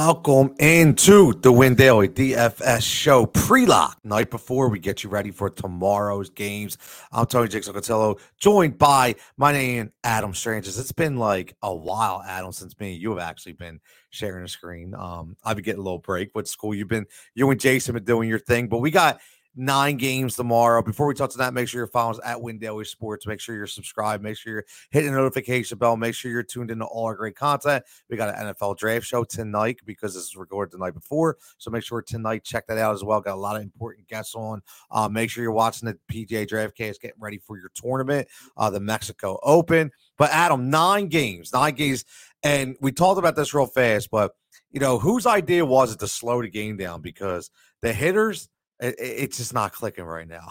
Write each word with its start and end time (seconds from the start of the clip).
Welcome 0.00 0.54
into 0.60 1.32
the 1.40 1.50
Win 1.50 1.74
Daily 1.74 2.08
DFS 2.08 2.82
show 2.82 3.26
pre-lock 3.26 3.98
night 4.04 4.30
before 4.30 4.68
we 4.68 4.78
get 4.78 5.02
you 5.02 5.10
ready 5.10 5.32
for 5.32 5.50
tomorrow's 5.50 6.30
games. 6.30 6.78
I'm 7.10 7.26
Tony 7.26 7.48
Jigsaw 7.48 7.72
Cutillo, 7.72 8.20
joined 8.38 8.78
by 8.78 9.16
my 9.36 9.50
name 9.50 9.90
Adam 10.04 10.34
Strangis. 10.34 10.78
It's 10.78 10.92
been 10.92 11.16
like 11.16 11.56
a 11.64 11.74
while, 11.74 12.22
Adam, 12.24 12.52
since 12.52 12.78
me 12.78 12.92
you 12.92 13.10
have 13.10 13.18
actually 13.18 13.54
been 13.54 13.80
sharing 14.10 14.44
a 14.44 14.48
screen. 14.48 14.94
Um, 14.94 15.36
I've 15.42 15.56
been 15.56 15.64
getting 15.64 15.80
a 15.80 15.84
little 15.84 15.98
break 15.98 16.30
with 16.32 16.46
school. 16.46 16.76
You've 16.76 16.86
been 16.86 17.06
you 17.34 17.50
and 17.50 17.58
Jason 17.58 17.94
been 17.94 18.04
doing 18.04 18.28
your 18.28 18.38
thing, 18.38 18.68
but 18.68 18.78
we 18.78 18.92
got 18.92 19.18
nine 19.58 19.96
games 19.96 20.36
tomorrow. 20.36 20.80
Before 20.80 21.06
we 21.06 21.14
talk 21.14 21.30
to 21.30 21.38
that, 21.38 21.52
make 21.52 21.68
sure 21.68 21.80
you're 21.80 21.88
following 21.88 22.16
us 22.16 22.20
at 22.24 22.40
Win 22.40 22.60
Sports. 22.84 23.26
Make 23.26 23.40
sure 23.40 23.56
you're 23.56 23.66
subscribed. 23.66 24.22
Make 24.22 24.36
sure 24.36 24.52
you're 24.52 24.64
hitting 24.90 25.10
the 25.10 25.18
notification 25.18 25.78
bell. 25.78 25.96
Make 25.96 26.14
sure 26.14 26.30
you're 26.30 26.44
tuned 26.44 26.70
into 26.70 26.84
all 26.84 27.06
our 27.06 27.16
great 27.16 27.36
content. 27.36 27.84
We 28.08 28.16
got 28.16 28.38
an 28.38 28.54
NFL 28.54 28.78
draft 28.78 29.04
show 29.04 29.24
tonight 29.24 29.80
because 29.84 30.14
this 30.14 30.24
is 30.24 30.36
recorded 30.36 30.72
the 30.72 30.78
night 30.78 30.94
before. 30.94 31.36
So 31.58 31.70
make 31.70 31.82
sure 31.82 32.00
tonight 32.00 32.44
check 32.44 32.66
that 32.68 32.78
out 32.78 32.94
as 32.94 33.02
well. 33.02 33.20
Got 33.20 33.34
a 33.34 33.40
lot 33.40 33.56
of 33.56 33.62
important 33.62 34.06
guests 34.06 34.34
on. 34.34 34.62
Uh, 34.90 35.08
make 35.08 35.28
sure 35.28 35.42
you're 35.42 35.52
watching 35.52 35.88
the 35.88 35.98
PGA 36.10 36.46
Draft 36.46 36.76
Case, 36.76 36.96
getting 36.96 37.20
ready 37.20 37.38
for 37.38 37.58
your 37.58 37.70
tournament, 37.74 38.28
uh, 38.56 38.70
the 38.70 38.80
Mexico 38.80 39.40
Open. 39.42 39.90
But 40.16 40.30
Adam, 40.30 40.70
nine 40.70 41.08
games, 41.08 41.52
nine 41.52 41.74
games, 41.74 42.04
and 42.44 42.76
we 42.80 42.92
talked 42.92 43.18
about 43.18 43.34
this 43.34 43.52
real 43.52 43.66
fast. 43.66 44.10
But 44.10 44.32
you 44.70 44.80
know, 44.80 44.98
whose 44.98 45.26
idea 45.26 45.64
was 45.64 45.92
it 45.92 45.98
to 46.00 46.08
slow 46.08 46.42
the 46.42 46.48
game 46.48 46.76
down 46.76 47.00
because 47.00 47.50
the 47.80 47.92
hitters 47.92 48.48
it, 48.80 48.94
it's 48.98 49.36
just 49.36 49.54
not 49.54 49.72
clicking 49.72 50.04
right 50.04 50.28
now. 50.28 50.48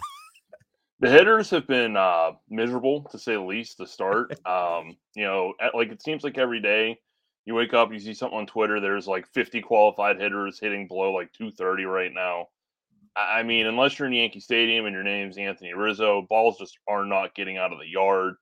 the 0.99 1.09
hitters 1.09 1.49
have 1.49 1.67
been 1.67 1.95
uh, 1.95 2.31
miserable 2.49 3.03
to 3.11 3.19
say 3.19 3.33
the 3.33 3.41
least 3.41 3.77
to 3.77 3.87
start. 3.87 4.37
Um, 4.45 4.97
you 5.15 5.23
know, 5.23 5.53
at, 5.59 5.75
like 5.75 5.91
it 5.91 6.01
seems 6.01 6.23
like 6.23 6.37
every 6.37 6.61
day 6.61 6.99
you 7.45 7.55
wake 7.55 7.73
up, 7.73 7.91
you 7.91 7.99
see 7.99 8.13
something 8.13 8.37
on 8.37 8.47
Twitter. 8.47 8.79
There's 8.79 9.07
like 9.07 9.27
50 9.33 9.61
qualified 9.61 10.19
hitters 10.19 10.59
hitting 10.59 10.87
below 10.87 11.13
like 11.13 11.31
230 11.33 11.85
right 11.85 12.11
now. 12.13 12.47
I 13.15 13.41
mean, 13.41 13.65
unless 13.65 13.97
you're 13.97 14.07
in 14.07 14.13
Yankee 14.13 14.39
Stadium 14.39 14.85
and 14.85 14.93
your 14.93 15.03
name's 15.03 15.37
Anthony 15.37 15.73
Rizzo, 15.73 16.27
balls 16.29 16.59
just 16.59 16.77
are 16.87 17.05
not 17.05 17.33
getting 17.33 17.57
out 17.57 17.73
of 17.73 17.79
the 17.79 17.87
yard. 17.87 18.35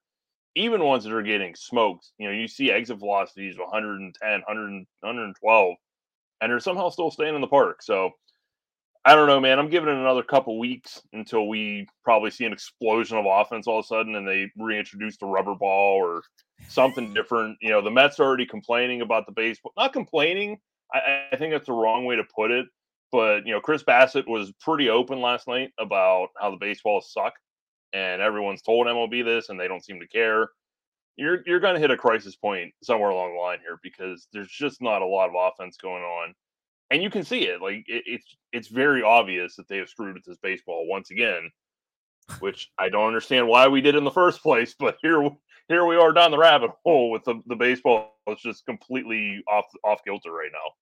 Even 0.55 0.83
ones 0.83 1.03
that 1.03 1.13
are 1.13 1.21
getting 1.21 1.55
smoked, 1.55 2.11
you 2.17 2.27
know, 2.27 2.33
you 2.33 2.47
see 2.47 2.71
exit 2.71 2.97
velocities 2.97 3.55
of 3.55 3.61
110, 3.61 4.29
100, 4.29 4.85
112, 5.01 5.75
and 6.41 6.51
they're 6.51 6.59
somehow 6.59 6.89
still 6.89 7.11
staying 7.11 7.35
in 7.35 7.41
the 7.41 7.47
park. 7.47 7.81
So 7.81 8.11
I 9.07 9.13
don't 9.13 9.27
know, 9.27 9.39
man. 9.39 9.59
I'm 9.59 9.69
giving 9.69 9.89
it 9.89 9.95
another 9.95 10.23
couple 10.23 10.57
weeks 10.57 10.99
until 11.13 11.47
we 11.47 11.87
probably 12.03 12.31
see 12.31 12.45
an 12.45 12.53
explosion 12.53 13.17
of 13.17 13.25
offense 13.27 13.67
all 13.67 13.77
of 13.77 13.85
a 13.85 13.87
sudden 13.87 14.15
and 14.15 14.27
they 14.27 14.51
reintroduce 14.57 15.17
the 15.17 15.27
rubber 15.27 15.53
ball 15.53 15.97
or 15.97 16.23
something 16.67 17.13
different. 17.13 17.55
You 17.61 17.69
know, 17.69 17.81
the 17.81 17.91
Mets 17.91 18.19
are 18.19 18.23
already 18.23 18.47
complaining 18.47 19.01
about 19.01 19.27
the 19.27 19.31
baseball. 19.31 19.73
Not 19.77 19.93
complaining. 19.93 20.57
I, 20.91 21.27
I 21.31 21.35
think 21.35 21.53
that's 21.53 21.67
the 21.67 21.73
wrong 21.73 22.05
way 22.05 22.15
to 22.15 22.23
put 22.35 22.49
it. 22.49 22.65
But, 23.11 23.45
you 23.45 23.53
know, 23.53 23.61
Chris 23.61 23.83
Bassitt 23.83 24.27
was 24.27 24.51
pretty 24.59 24.89
open 24.89 25.21
last 25.21 25.47
night 25.47 25.69
about 25.79 26.29
how 26.39 26.49
the 26.49 26.57
baseballs 26.57 27.13
suck. 27.13 27.33
And 27.93 28.23
everyone's 28.23 28.63
told 28.63 28.87
MLB 28.87 29.23
this 29.23 29.49
and 29.49 29.59
they 29.59 29.67
don't 29.67 29.85
seem 29.85 29.99
to 29.99 30.07
care. 30.07 30.49
You're 31.15 31.43
you're 31.45 31.61
going 31.61 31.75
to 31.75 31.79
hit 31.79 31.91
a 31.91 31.97
crisis 31.97 32.35
point 32.35 32.73
somewhere 32.81 33.11
along 33.11 33.35
the 33.35 33.39
line 33.39 33.59
here 33.59 33.77
because 33.83 34.27
there's 34.33 34.49
just 34.49 34.81
not 34.81 35.03
a 35.03 35.05
lot 35.05 35.29
of 35.29 35.35
offense 35.37 35.77
going 35.77 36.03
on 36.03 36.33
and 36.91 37.01
you 37.01 37.09
can 37.09 37.23
see 37.23 37.43
it. 37.43 37.61
Like 37.61 37.85
it, 37.87 38.03
it's 38.05 38.35
it's 38.51 38.67
very 38.67 39.03
obvious 39.03 39.55
that 39.55 39.67
they 39.67 39.77
have 39.77 39.89
screwed 39.89 40.15
with 40.15 40.25
this 40.25 40.37
baseball 40.41 40.87
once 40.87 41.11
again, 41.11 41.49
which 42.39 42.69
I 42.77 42.89
don't 42.89 43.07
understand 43.07 43.47
why 43.47 43.67
we 43.67 43.81
did 43.81 43.95
in 43.95 44.03
the 44.03 44.11
first 44.11 44.41
place. 44.41 44.75
But 44.79 44.97
here 45.01 45.29
here 45.67 45.85
we 45.85 45.95
are 45.95 46.13
down 46.13 46.31
the 46.31 46.37
rabbit 46.37 46.71
hole 46.85 47.11
with 47.11 47.23
the 47.23 47.41
the 47.47 47.55
baseball. 47.55 48.15
It's 48.27 48.41
just 48.41 48.65
completely 48.65 49.43
off 49.49 49.65
off 49.83 50.01
kilter 50.05 50.31
right 50.31 50.51
now. 50.51 50.73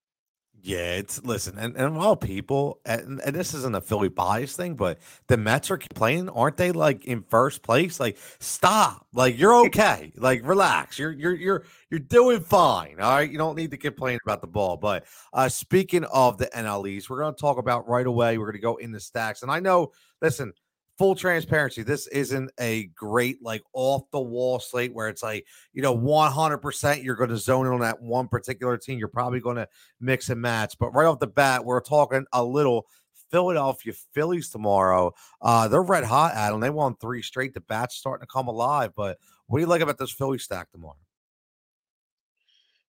Yeah, 0.66 0.96
it's 0.96 1.22
listen, 1.26 1.58
and, 1.58 1.76
and 1.76 1.98
all 1.98 2.16
people, 2.16 2.80
and, 2.86 3.20
and 3.20 3.36
this 3.36 3.54
isn't 3.54 3.76
a 3.76 3.82
Philly 3.82 4.08
bias 4.08 4.56
thing, 4.56 4.76
but 4.76 4.98
the 5.28 5.36
Mets 5.36 5.70
are 5.70 5.78
playing, 5.78 6.30
aren't 6.30 6.56
they? 6.56 6.72
Like 6.72 7.04
in 7.04 7.22
first 7.24 7.64
place, 7.64 8.00
like 8.00 8.18
stop, 8.40 9.06
like 9.14 9.38
you're 9.38 9.54
okay, 9.66 10.14
like 10.16 10.48
relax, 10.48 10.98
you're 10.98 11.12
you're 11.12 11.36
you're 11.36 11.64
you're 11.90 12.00
doing 12.00 12.40
fine, 12.40 13.02
all 13.02 13.12
right. 13.12 13.30
You 13.30 13.38
don't 13.38 13.58
need 13.58 13.72
to 13.72 13.78
complain 13.78 14.20
about 14.26 14.40
the 14.40 14.48
ball. 14.48 14.78
But 14.78 15.04
uh 15.34 15.50
speaking 15.50 16.06
of 16.06 16.38
the 16.38 16.48
NLEs, 16.56 17.10
we're 17.10 17.20
going 17.20 17.36
to 17.36 17.42
talk 17.42 17.58
about 17.58 17.90
right 17.90 18.08
away. 18.08 18.38
We're 18.38 18.46
going 18.46 18.56
to 18.56 18.62
go 18.62 18.78
in 18.78 18.94
the 18.94 19.02
stacks, 19.02 19.42
and 19.42 19.52
I 19.52 19.60
know, 19.60 19.92
listen, 20.22 20.54
full 20.98 21.16
transparency, 21.16 21.84
this 21.84 22.08
isn't 22.08 22.52
a 22.60 22.86
great 22.96 23.42
like 23.42 23.64
off 23.74 24.04
the 24.12 24.22
wall 24.22 24.60
slate 24.60 24.94
where 24.94 25.10
it's 25.10 25.24
like, 25.24 25.46
you 25.74 25.82
know, 25.82 25.98
100% 25.98 27.04
you're 27.04 27.16
going 27.16 27.30
to 27.30 27.38
zone 27.38 27.66
in 27.66 27.74
on 27.74 27.80
that 27.82 28.02
one 28.02 28.28
particular 28.28 28.78
team. 28.78 29.00
You're 29.00 29.08
probably 29.08 29.40
going 29.40 29.56
to 29.56 29.68
mix 30.00 30.30
and 30.30 30.42
match. 30.42 30.76
But 30.80 30.94
right 30.94 31.06
off 31.06 31.20
the 31.20 31.28
bat, 31.28 31.66
we're 31.66 31.82
talking 31.82 32.26
a 32.32 32.44
little 32.44 32.88
Philadelphia 33.32 33.94
Phillies 34.14 34.50
tomorrow. 34.50 35.14
Uh, 35.42 35.68
they're 35.68 35.82
red 35.82 36.04
hot, 36.04 36.34
Adam. 36.36 36.60
They 36.60 36.70
won 36.70 36.96
three 36.96 37.24
straight. 37.24 37.54
The 37.54 37.62
bat's 37.62 37.96
starting 37.96 38.26
to 38.26 38.32
come 38.32 38.48
alive. 38.48 38.92
But 38.96 39.18
what 39.48 39.58
do 39.58 39.62
you 39.62 39.68
like 39.68 39.82
about 39.82 39.98
this 39.98 40.12
Philly 40.12 40.38
stack 40.38 40.72
tomorrow? 40.72 40.98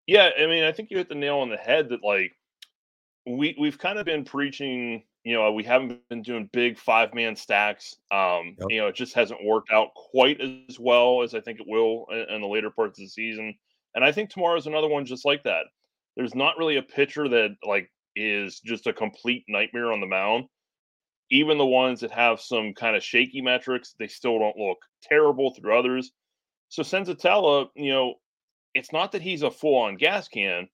Yeah, 0.06 0.32
I 0.38 0.48
mean, 0.48 0.66
I 0.66 0.74
think 0.74 0.92
you 0.92 0.98
hit 0.98 1.08
the 1.08 1.16
nail 1.16 1.38
on 1.38 1.50
the 1.50 1.58
head 1.58 1.90
that 1.90 2.04
like 2.04 2.36
we 3.26 3.56
we've 3.58 3.78
kind 3.78 3.98
of 3.98 4.06
been 4.06 4.26
preaching 4.26 5.04
you 5.24 5.34
know, 5.34 5.52
we 5.54 5.64
haven't 5.64 6.08
been 6.10 6.22
doing 6.22 6.50
big 6.52 6.78
five 6.78 7.14
man 7.14 7.36
stacks. 7.36 7.96
Um, 8.12 8.56
yep. 8.60 8.68
You 8.70 8.82
know, 8.82 8.88
it 8.88 8.96
just 8.96 9.14
hasn't 9.14 9.44
worked 9.44 9.72
out 9.72 9.94
quite 9.96 10.42
as 10.42 10.80
well 10.80 11.22
as 11.22 11.34
I 11.34 11.40
think 11.40 11.60
it 11.60 11.68
will 11.68 12.06
in, 12.12 12.36
in 12.36 12.42
the 12.42 12.48
later 12.48 12.70
parts 12.70 13.00
of 13.00 13.06
the 13.06 13.10
season. 13.10 13.56
And 13.96 14.04
I 14.04 14.12
think 14.12 14.30
tomorrow's 14.30 14.68
another 14.68 14.90
one 14.90 15.06
just 15.06 15.26
like 15.26 15.44
that. 15.44 15.64
There's 16.18 16.36
not 16.36 16.58
really 16.58 16.78
a 16.78 16.82
pitcher 16.82 17.30
that 17.30 17.56
like 17.66 17.90
is 18.16 18.60
just 18.60 18.88
a 18.88 18.94
complete 18.94 19.46
nightmare 19.48 19.92
on 19.94 20.02
the 20.02 20.08
mound. 20.08 20.46
Even 21.32 21.58
the 21.58 21.66
ones 21.66 22.02
that 22.02 22.12
have 22.12 22.42
some 22.42 22.74
kind 22.74 22.96
of 22.96 23.04
shaky 23.04 23.42
metrics, 23.42 23.96
they 23.98 24.08
still 24.08 24.38
don't 24.40 24.58
look 24.58 24.78
terrible 25.02 25.54
through 25.54 25.78
others. 25.78 26.12
So 26.70 26.84
Senzatela, 26.84 27.68
you 27.76 27.92
know, 27.92 28.16
it's 28.74 28.92
not 28.92 29.12
that 29.14 29.22
he's 29.22 29.42
a 29.44 29.52
full 29.52 29.78
on 29.78 29.96
gas 29.96 30.28
can, 30.28 30.68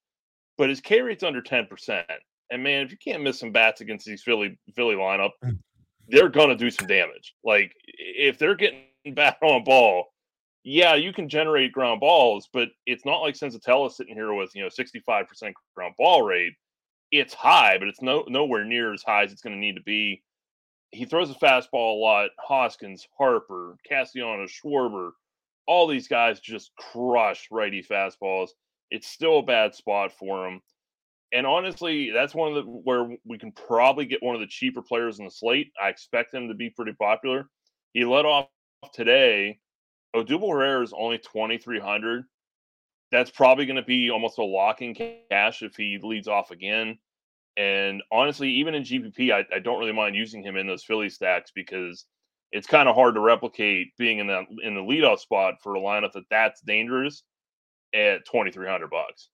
but 0.57 0.69
his 0.69 0.81
K 0.81 1.01
rate's 1.01 1.23
under 1.23 1.41
10%. 1.41 2.03
And 2.51 2.63
man, 2.63 2.85
if 2.85 2.91
you 2.91 2.97
can't 2.97 3.23
miss 3.23 3.39
some 3.39 3.51
bats 3.51 3.81
against 3.81 4.05
these 4.05 4.23
Philly 4.23 4.57
Philly 4.75 4.95
lineup, 4.95 5.31
mm. 5.43 5.57
they're 6.07 6.29
gonna 6.29 6.55
do 6.55 6.71
some 6.71 6.87
damage. 6.87 7.35
Like 7.43 7.73
if 7.85 8.37
they're 8.37 8.55
getting 8.55 8.83
bat 9.13 9.37
on 9.41 9.63
ball, 9.63 10.07
yeah, 10.63 10.95
you 10.95 11.13
can 11.13 11.29
generate 11.29 11.71
ground 11.71 11.99
balls, 11.99 12.49
but 12.51 12.69
it's 12.85 13.05
not 13.05 13.21
like 13.21 13.35
Senzatela 13.35 13.91
sitting 13.91 14.15
here 14.15 14.33
with 14.33 14.51
you 14.55 14.61
know 14.61 14.69
65% 14.69 15.53
ground 15.75 15.95
ball 15.97 16.23
rate. 16.23 16.53
It's 17.11 17.33
high, 17.33 17.77
but 17.77 17.87
it's 17.87 18.01
no 18.01 18.23
nowhere 18.27 18.65
near 18.65 18.93
as 18.93 19.03
high 19.03 19.23
as 19.23 19.31
it's 19.31 19.41
going 19.41 19.55
to 19.55 19.59
need 19.59 19.75
to 19.75 19.83
be. 19.83 20.21
He 20.91 21.05
throws 21.05 21.29
a 21.29 21.35
fastball 21.35 21.95
a 21.95 21.99
lot. 21.99 22.31
Hoskins, 22.39 23.07
Harper, 23.17 23.75
Castellanos, 23.87 24.51
Schwarber, 24.51 25.11
all 25.67 25.87
these 25.87 26.07
guys 26.07 26.39
just 26.39 26.71
crush 26.77 27.47
righty 27.51 27.83
fastballs. 27.83 28.49
It's 28.89 29.07
still 29.07 29.39
a 29.39 29.43
bad 29.43 29.75
spot 29.75 30.11
for 30.11 30.47
him 30.47 30.61
and 31.31 31.45
honestly, 31.45 32.11
that's 32.11 32.33
one 32.33 32.49
of 32.49 32.55
the 32.55 32.71
where 32.71 33.15
we 33.25 33.37
can 33.37 33.51
probably 33.51 34.05
get 34.05 34.23
one 34.23 34.35
of 34.35 34.41
the 34.41 34.47
cheaper 34.47 34.81
players 34.81 35.19
in 35.19 35.25
the 35.25 35.31
slate. 35.31 35.71
I 35.81 35.89
expect 35.89 36.33
him 36.33 36.47
to 36.47 36.53
be 36.53 36.69
pretty 36.69 36.93
popular. 36.93 37.49
He 37.93 38.05
led 38.05 38.25
off 38.25 38.47
today. 38.93 39.59
Odubel 40.15 40.51
Herrera 40.51 40.83
is 40.83 40.93
only 40.97 41.19
twenty 41.19 41.57
three 41.57 41.79
hundred. 41.79 42.25
That's 43.11 43.29
probably 43.29 43.65
going 43.65 43.75
to 43.75 43.83
be 43.83 44.09
almost 44.09 44.37
a 44.37 44.43
locking 44.43 44.95
cash 44.95 45.61
if 45.61 45.75
he 45.75 45.99
leads 46.01 46.27
off 46.27 46.51
again. 46.51 46.97
And 47.57 48.01
honestly, 48.11 48.49
even 48.51 48.75
in 48.75 48.83
GPP, 48.83 49.33
I, 49.33 49.45
I 49.53 49.59
don't 49.59 49.79
really 49.79 49.91
mind 49.91 50.15
using 50.15 50.43
him 50.43 50.55
in 50.55 50.67
those 50.67 50.83
Philly 50.83 51.09
stacks 51.09 51.51
because 51.53 52.05
it's 52.51 52.67
kind 52.67 52.87
of 52.87 52.95
hard 52.95 53.15
to 53.15 53.19
replicate 53.19 53.95
being 53.97 54.19
in 54.19 54.27
the 54.27 54.45
in 54.63 54.73
the 54.73 54.81
leadoff 54.81 55.19
spot 55.19 55.55
for 55.61 55.75
a 55.75 55.79
lineup 55.79 56.13
that 56.13 56.23
that's 56.31 56.61
dangerous 56.61 57.23
at 57.93 58.25
twenty 58.25 58.51
three 58.51 58.67
hundred 58.67 58.89
bucks. 58.89 59.29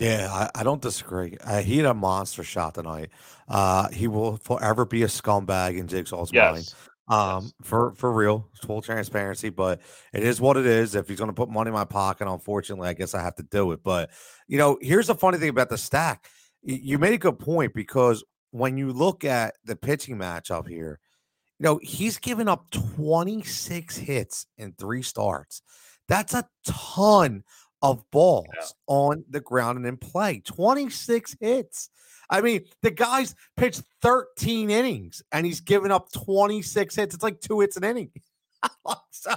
Yeah, 0.00 0.28
I, 0.32 0.60
I 0.60 0.62
don't 0.62 0.80
disagree. 0.80 1.36
Uh, 1.44 1.60
he 1.60 1.76
had 1.76 1.86
a 1.86 1.94
monster 1.94 2.42
shot 2.42 2.74
tonight. 2.74 3.10
Uh, 3.46 3.88
he 3.90 4.08
will 4.08 4.38
forever 4.38 4.86
be 4.86 5.02
a 5.02 5.08
scumbag 5.08 5.78
in 5.78 5.86
Jigsaw's 5.88 6.32
yes. 6.32 6.52
mind. 6.52 6.74
Um, 7.08 7.42
yes. 7.42 7.52
for 7.62 7.92
for 7.94 8.12
real, 8.12 8.48
full 8.62 8.80
transparency, 8.80 9.50
but 9.50 9.80
it 10.14 10.22
is 10.22 10.40
what 10.40 10.56
it 10.56 10.64
is. 10.64 10.94
If 10.94 11.08
he's 11.08 11.18
going 11.18 11.28
to 11.28 11.34
put 11.34 11.50
money 11.50 11.68
in 11.68 11.74
my 11.74 11.84
pocket, 11.84 12.28
unfortunately, 12.28 12.88
I 12.88 12.94
guess 12.94 13.14
I 13.14 13.22
have 13.22 13.34
to 13.36 13.42
do 13.42 13.72
it. 13.72 13.82
But 13.82 14.10
you 14.48 14.56
know, 14.56 14.78
here's 14.80 15.08
the 15.08 15.14
funny 15.14 15.36
thing 15.36 15.50
about 15.50 15.68
the 15.68 15.78
stack. 15.78 16.28
You 16.62 16.98
made 16.98 17.12
a 17.12 17.18
good 17.18 17.38
point 17.38 17.74
because 17.74 18.24
when 18.52 18.78
you 18.78 18.92
look 18.92 19.24
at 19.24 19.54
the 19.64 19.76
pitching 19.76 20.16
matchup 20.16 20.66
here, 20.68 20.98
you 21.58 21.64
know 21.64 21.80
he's 21.82 22.16
given 22.18 22.48
up 22.48 22.70
26 22.70 23.96
hits 23.96 24.46
in 24.56 24.72
three 24.78 25.02
starts. 25.02 25.62
That's 26.08 26.32
a 26.32 26.48
ton 26.64 27.44
of 27.82 28.04
balls 28.10 28.46
yeah. 28.54 28.66
on 28.86 29.24
the 29.28 29.40
ground 29.40 29.78
and 29.78 29.86
in 29.86 29.96
play. 29.96 30.40
26 30.44 31.36
hits. 31.40 31.90
I 32.28 32.40
mean, 32.40 32.64
the 32.82 32.90
guy's 32.90 33.34
pitched 33.56 33.82
13 34.02 34.70
innings 34.70 35.22
and 35.32 35.44
he's 35.44 35.60
given 35.60 35.90
up 35.90 36.12
26 36.12 36.94
hits. 36.94 37.14
It's 37.14 37.24
like 37.24 37.40
two 37.40 37.60
hits 37.60 37.76
an 37.76 37.84
inning. 37.84 38.10
so, 39.10 39.32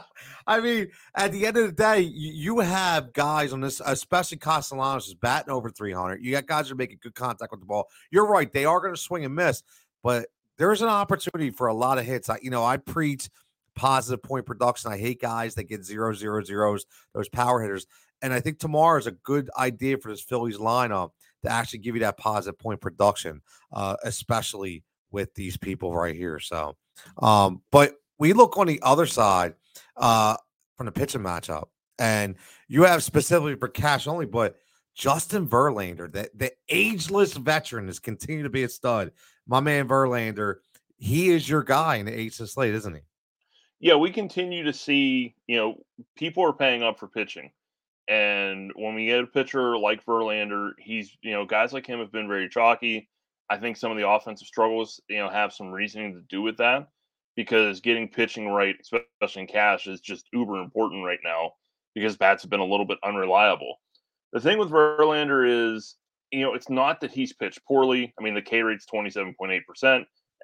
I 0.45 0.59
mean, 0.59 0.89
at 1.15 1.31
the 1.31 1.45
end 1.45 1.57
of 1.57 1.65
the 1.65 1.71
day, 1.71 2.01
you, 2.01 2.59
have 2.59 3.13
guys 3.13 3.53
on 3.53 3.61
this, 3.61 3.81
especially 3.85 4.37
Castellanos 4.37 5.07
is 5.07 5.15
batting 5.15 5.51
over 5.51 5.69
300. 5.69 6.23
You 6.23 6.31
got 6.31 6.45
guys 6.45 6.67
who 6.67 6.73
are 6.73 6.77
making 6.77 6.99
good 7.01 7.15
contact 7.15 7.51
with 7.51 7.61
the 7.61 7.65
ball. 7.65 7.87
You're 8.11 8.27
right; 8.27 8.51
they 8.51 8.65
are 8.65 8.79
going 8.79 8.93
to 8.93 8.99
swing 8.99 9.25
and 9.25 9.33
miss, 9.33 9.63
but 10.03 10.27
there's 10.57 10.81
an 10.81 10.89
opportunity 10.89 11.51
for 11.51 11.67
a 11.67 11.73
lot 11.73 11.97
of 11.97 12.05
hits. 12.05 12.29
I, 12.29 12.37
you 12.41 12.49
know, 12.49 12.63
I 12.63 12.77
preach 12.77 13.29
positive 13.75 14.21
point 14.21 14.45
production. 14.45 14.91
I 14.91 14.97
hate 14.97 15.21
guys 15.21 15.55
that 15.55 15.63
get 15.63 15.83
zero 15.83 16.13
zero 16.13 16.43
zeros, 16.43 16.85
those 17.13 17.29
power 17.29 17.61
hitters. 17.61 17.87
And 18.23 18.33
I 18.33 18.39
think 18.39 18.57
tomorrow 18.57 18.97
is 18.97 19.05
a 19.05 19.11
good 19.11 19.49
idea 19.59 19.97
for 19.97 20.09
this 20.09 20.21
Phillies 20.21 20.57
lineup 20.57 21.11
to 21.43 21.51
actually 21.51 21.79
give 21.79 21.95
you 21.95 22.01
that 22.01 22.17
positive 22.17 22.57
point 22.57 22.79
production, 22.79 23.41
uh, 23.73 23.97
especially 24.03 24.83
with 25.11 25.35
these 25.35 25.57
people 25.57 25.93
right 25.93 26.15
here. 26.15 26.39
So, 26.39 26.75
um, 27.21 27.61
but 27.69 27.95
we 28.17 28.31
look 28.31 28.57
on 28.57 28.65
the 28.65 28.79
other 28.81 29.05
side 29.05 29.55
uh, 29.97 30.37
from 30.77 30.85
the 30.85 30.91
pitching 30.93 31.21
matchup, 31.21 31.65
and 31.99 32.35
you 32.69 32.83
have 32.83 33.03
specifically 33.03 33.55
for 33.55 33.67
cash 33.67 34.07
only, 34.07 34.25
but 34.25 34.55
Justin 34.95 35.47
Verlander, 35.47 36.11
the, 36.11 36.29
the 36.33 36.51
ageless 36.69 37.33
veteran, 37.33 37.87
has 37.87 37.99
continued 37.99 38.43
to 38.43 38.49
be 38.49 38.63
a 38.63 38.69
stud. 38.69 39.11
My 39.45 39.59
man 39.59 39.87
Verlander, 39.87 40.57
he 40.97 41.29
is 41.29 41.49
your 41.49 41.63
guy 41.63 41.97
in 41.97 42.05
the 42.05 42.17
eighth 42.17 42.35
slate, 42.35 42.73
isn't 42.73 42.93
he? 42.93 43.01
Yeah, 43.79 43.95
we 43.95 44.11
continue 44.11 44.63
to 44.63 44.71
see, 44.71 45.35
you 45.45 45.57
know, 45.57 45.83
people 46.15 46.45
are 46.45 46.53
paying 46.53 46.83
up 46.83 46.99
for 46.99 47.07
pitching. 47.07 47.51
And 48.07 48.71
when 48.75 48.95
we 48.95 49.05
get 49.05 49.23
a 49.23 49.27
pitcher 49.27 49.77
like 49.77 50.05
Verlander, 50.05 50.71
he's, 50.77 51.15
you 51.21 51.31
know, 51.31 51.45
guys 51.45 51.71
like 51.71 51.88
him 51.88 52.00
have 52.00 52.11
been 52.11 52.27
very 52.27 52.50
chalky. 52.50 53.09
I 53.50 53.57
think 53.57 53.77
some 53.77 53.91
of 53.91 53.97
the 53.97 54.07
offensive 54.07 54.47
struggles, 54.47 55.01
you 55.09 55.17
know, 55.17 55.29
have 55.29 55.53
some 55.53 55.71
reasoning 55.71 56.13
to 56.13 56.21
do 56.29 56.41
with 56.41 56.57
that 56.57 56.88
because 57.35 57.79
getting 57.79 58.07
pitching 58.07 58.50
right, 58.50 58.75
especially 58.81 59.44
in 59.44 59.47
cash, 59.47 59.88
is 59.88 60.01
just 60.01 60.27
uber 60.33 60.61
important 60.61 61.05
right 61.05 61.19
now 61.23 61.51
because 61.95 62.17
bats 62.17 62.44
have 62.44 62.50
been 62.50 62.59
a 62.59 62.65
little 62.65 62.85
bit 62.85 62.97
unreliable. 63.03 63.75
The 64.33 64.39
thing 64.39 64.57
with 64.57 64.69
Verlander 64.69 65.75
is, 65.75 65.95
you 66.31 66.41
know, 66.41 66.55
it's 66.55 66.69
not 66.69 67.00
that 67.01 67.11
he's 67.11 67.33
pitched 67.33 67.63
poorly. 67.65 68.13
I 68.19 68.23
mean, 68.23 68.33
the 68.33 68.41
K 68.41 68.63
rate's 68.63 68.88
27.8%, 68.91 69.61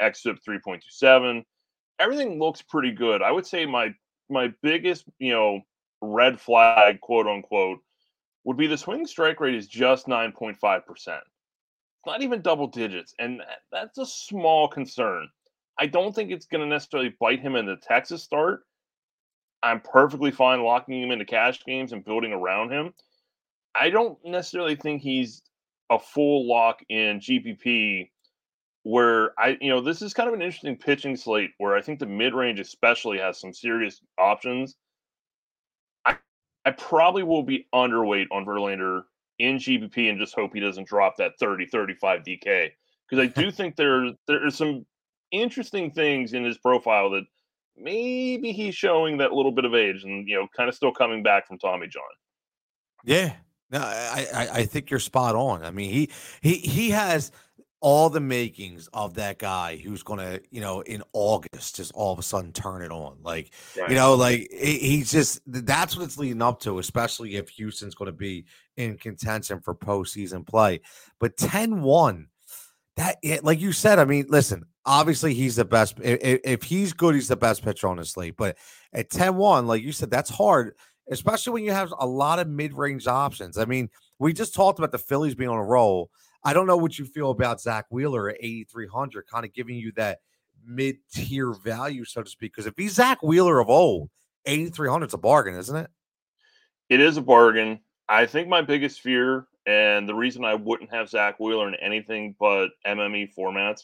xFIP 0.01 0.37
3.27. 0.47 1.43
Everything 1.99 2.39
looks 2.39 2.61
pretty 2.61 2.91
good. 2.91 3.21
I 3.21 3.31
would 3.31 3.45
say 3.45 3.65
my 3.65 3.93
my 4.29 4.53
biggest, 4.61 5.05
you 5.17 5.33
know, 5.33 5.61
red 6.01 6.39
flag, 6.39 7.01
quote 7.01 7.27
unquote, 7.27 7.79
would 8.43 8.57
be 8.57 8.67
the 8.67 8.77
swing 8.77 9.05
strike 9.05 9.39
rate 9.39 9.55
is 9.55 9.67
just 9.67 10.07
9.5%. 10.07 10.83
It's 10.87 11.07
Not 12.05 12.21
even 12.21 12.41
double 12.41 12.67
digits. 12.67 13.13
And 13.19 13.41
that's 13.71 13.97
a 13.97 14.05
small 14.05 14.67
concern. 14.67 15.27
I 15.77 15.85
don't 15.85 16.13
think 16.13 16.31
it's 16.31 16.45
going 16.45 16.61
to 16.61 16.67
necessarily 16.67 17.15
bite 17.19 17.41
him 17.41 17.55
in 17.55 17.65
the 17.65 17.77
Texas 17.77 18.23
start. 18.23 18.61
I'm 19.61 19.81
perfectly 19.81 20.31
fine 20.31 20.61
locking 20.61 21.01
him 21.01 21.11
into 21.11 21.25
cash 21.25 21.63
games 21.65 21.91
and 21.91 22.03
building 22.03 22.31
around 22.31 22.71
him. 22.71 22.93
I 23.75 23.89
don't 23.89 24.17
necessarily 24.25 24.75
think 24.75 25.01
he's 25.01 25.41
a 25.89 25.99
full 25.99 26.47
lock 26.47 26.81
in 26.89 27.19
GPP 27.19 28.09
where 28.83 29.39
I, 29.39 29.57
you 29.59 29.69
know, 29.69 29.81
this 29.81 30.01
is 30.01 30.13
kind 30.13 30.27
of 30.29 30.33
an 30.33 30.41
interesting 30.41 30.77
pitching 30.77 31.15
slate 31.15 31.51
where 31.57 31.75
I 31.75 31.81
think 31.81 31.99
the 31.99 32.05
mid 32.05 32.33
range 32.33 32.59
especially 32.59 33.17
has 33.19 33.39
some 33.39 33.53
serious 33.53 34.01
options. 34.17 34.75
I, 36.69 36.71
probably 36.71 37.23
will 37.23 37.43
be 37.43 37.67
underweight 37.73 38.27
on 38.31 38.45
Verlander 38.45 39.03
in 39.39 39.57
GPP 39.57 40.09
and 40.09 40.19
just 40.19 40.35
hope 40.35 40.51
he 40.53 40.59
doesn't 40.59 40.87
drop 40.87 41.17
that 41.17 41.33
30, 41.39 41.67
35 41.67 42.21
DK 42.23 42.71
because 43.09 43.23
I 43.23 43.27
do 43.41 43.51
think 43.51 43.75
there 43.75 44.11
there 44.27 44.45
are 44.45 44.51
some 44.51 44.85
interesting 45.31 45.91
things 45.91 46.33
in 46.33 46.43
his 46.43 46.57
profile 46.57 47.09
that 47.11 47.25
maybe 47.77 48.51
he's 48.51 48.75
showing 48.75 49.17
that 49.17 49.33
little 49.33 49.51
bit 49.51 49.65
of 49.65 49.73
age 49.73 50.03
and 50.03 50.27
you 50.27 50.35
know 50.35 50.47
kind 50.55 50.69
of 50.69 50.75
still 50.75 50.91
coming 50.91 51.23
back 51.23 51.47
from 51.47 51.57
Tommy 51.57 51.87
John. 51.87 52.03
Yeah, 53.05 53.33
no, 53.71 53.79
I, 53.79 54.27
I 54.33 54.49
I 54.49 54.65
think 54.65 54.89
you're 54.89 54.99
spot 54.99 55.35
on. 55.35 55.63
I 55.63 55.71
mean 55.71 55.91
he 55.91 56.09
he 56.41 56.55
he 56.55 56.89
has 56.91 57.31
all 57.81 58.09
the 58.09 58.19
makings 58.19 58.89
of 58.93 59.13
that 59.13 59.39
guy 59.39 59.77
who's 59.77 60.03
going 60.03 60.19
to, 60.19 60.41
you 60.51 60.59
know, 60.59 60.81
in 60.81 61.01
August, 61.13 61.77
just 61.77 61.93
all 61.93 62.11
of 62.11 62.19
a 62.19 62.23
sudden 62.23 62.51
turn 62.51 62.81
it 62.81 62.91
on. 62.91 63.17
Like, 63.23 63.51
right. 63.77 63.89
you 63.89 63.95
know, 63.95 64.15
like 64.15 64.49
he's 64.51 65.11
just 65.11 65.41
that's 65.45 65.95
what 65.95 66.03
it's 66.03 66.17
leading 66.17 66.41
up 66.41 66.59
to, 66.61 66.79
especially 66.79 67.37
if 67.37 67.49
Houston's 67.49 67.95
going 67.95 68.11
to 68.11 68.17
be 68.17 68.45
in 68.75 68.97
contention 68.97 69.61
for 69.61 69.73
postseason 69.73 70.45
play. 70.45 70.81
But 71.19 71.37
10 71.37 71.81
1, 71.81 72.27
that, 72.97 73.17
like 73.43 73.61
you 73.61 73.71
said, 73.71 73.97
I 73.97 74.05
mean, 74.05 74.25
listen, 74.27 74.65
obviously 74.85 75.33
he's 75.33 75.55
the 75.55 75.65
best. 75.65 75.99
If, 76.01 76.41
if 76.43 76.63
he's 76.63 76.91
good, 76.91 77.15
he's 77.15 77.29
the 77.29 77.37
best 77.37 77.63
pitcher 77.63 77.87
on 77.87 77.97
the 77.97 78.05
slate. 78.05 78.35
But 78.35 78.57
at 78.93 79.09
10 79.09 79.35
1, 79.35 79.67
like 79.67 79.83
you 79.83 79.93
said, 79.93 80.11
that's 80.11 80.29
hard, 80.29 80.75
especially 81.09 81.53
when 81.53 81.63
you 81.63 81.71
have 81.71 81.93
a 81.97 82.05
lot 82.05 82.39
of 82.39 82.49
mid 82.49 82.73
range 82.73 83.07
options. 83.07 83.57
I 83.57 83.63
mean, 83.65 83.89
we 84.19 84.33
just 84.33 84.53
talked 84.53 84.79
about 84.79 84.91
the 84.91 84.97
Phillies 84.97 85.35
being 85.35 85.49
on 85.49 85.59
a 85.59 85.63
roll. 85.63 86.11
I 86.43 86.53
don't 86.53 86.67
know 86.67 86.77
what 86.77 86.97
you 86.97 87.05
feel 87.05 87.31
about 87.31 87.61
Zack 87.61 87.85
Wheeler 87.89 88.29
at 88.29 88.37
8,300, 88.39 89.27
kind 89.27 89.45
of 89.45 89.53
giving 89.53 89.75
you 89.75 89.91
that 89.93 90.19
mid 90.65 90.97
tier 91.13 91.53
value, 91.53 92.05
so 92.05 92.23
to 92.23 92.29
speak. 92.29 92.53
Because 92.53 92.67
if 92.67 92.75
he's 92.77 92.93
Zack 92.93 93.21
Wheeler 93.21 93.59
of 93.59 93.69
old, 93.69 94.09
8,300 94.45 95.07
is 95.07 95.13
a 95.13 95.17
bargain, 95.17 95.55
isn't 95.55 95.75
it? 95.75 95.89
It 96.89 97.01
is 97.01 97.17
a 97.17 97.21
bargain. 97.21 97.79
I 98.07 98.25
think 98.25 98.47
my 98.47 98.61
biggest 98.61 99.01
fear 99.01 99.47
and 99.67 100.07
the 100.07 100.15
reason 100.15 100.45
I 100.45 100.55
wouldn't 100.55 100.91
have 100.91 101.09
Zack 101.09 101.39
Wheeler 101.39 101.67
in 101.67 101.75
anything 101.75 102.35
but 102.39 102.69
MME 102.87 103.35
formats, 103.37 103.83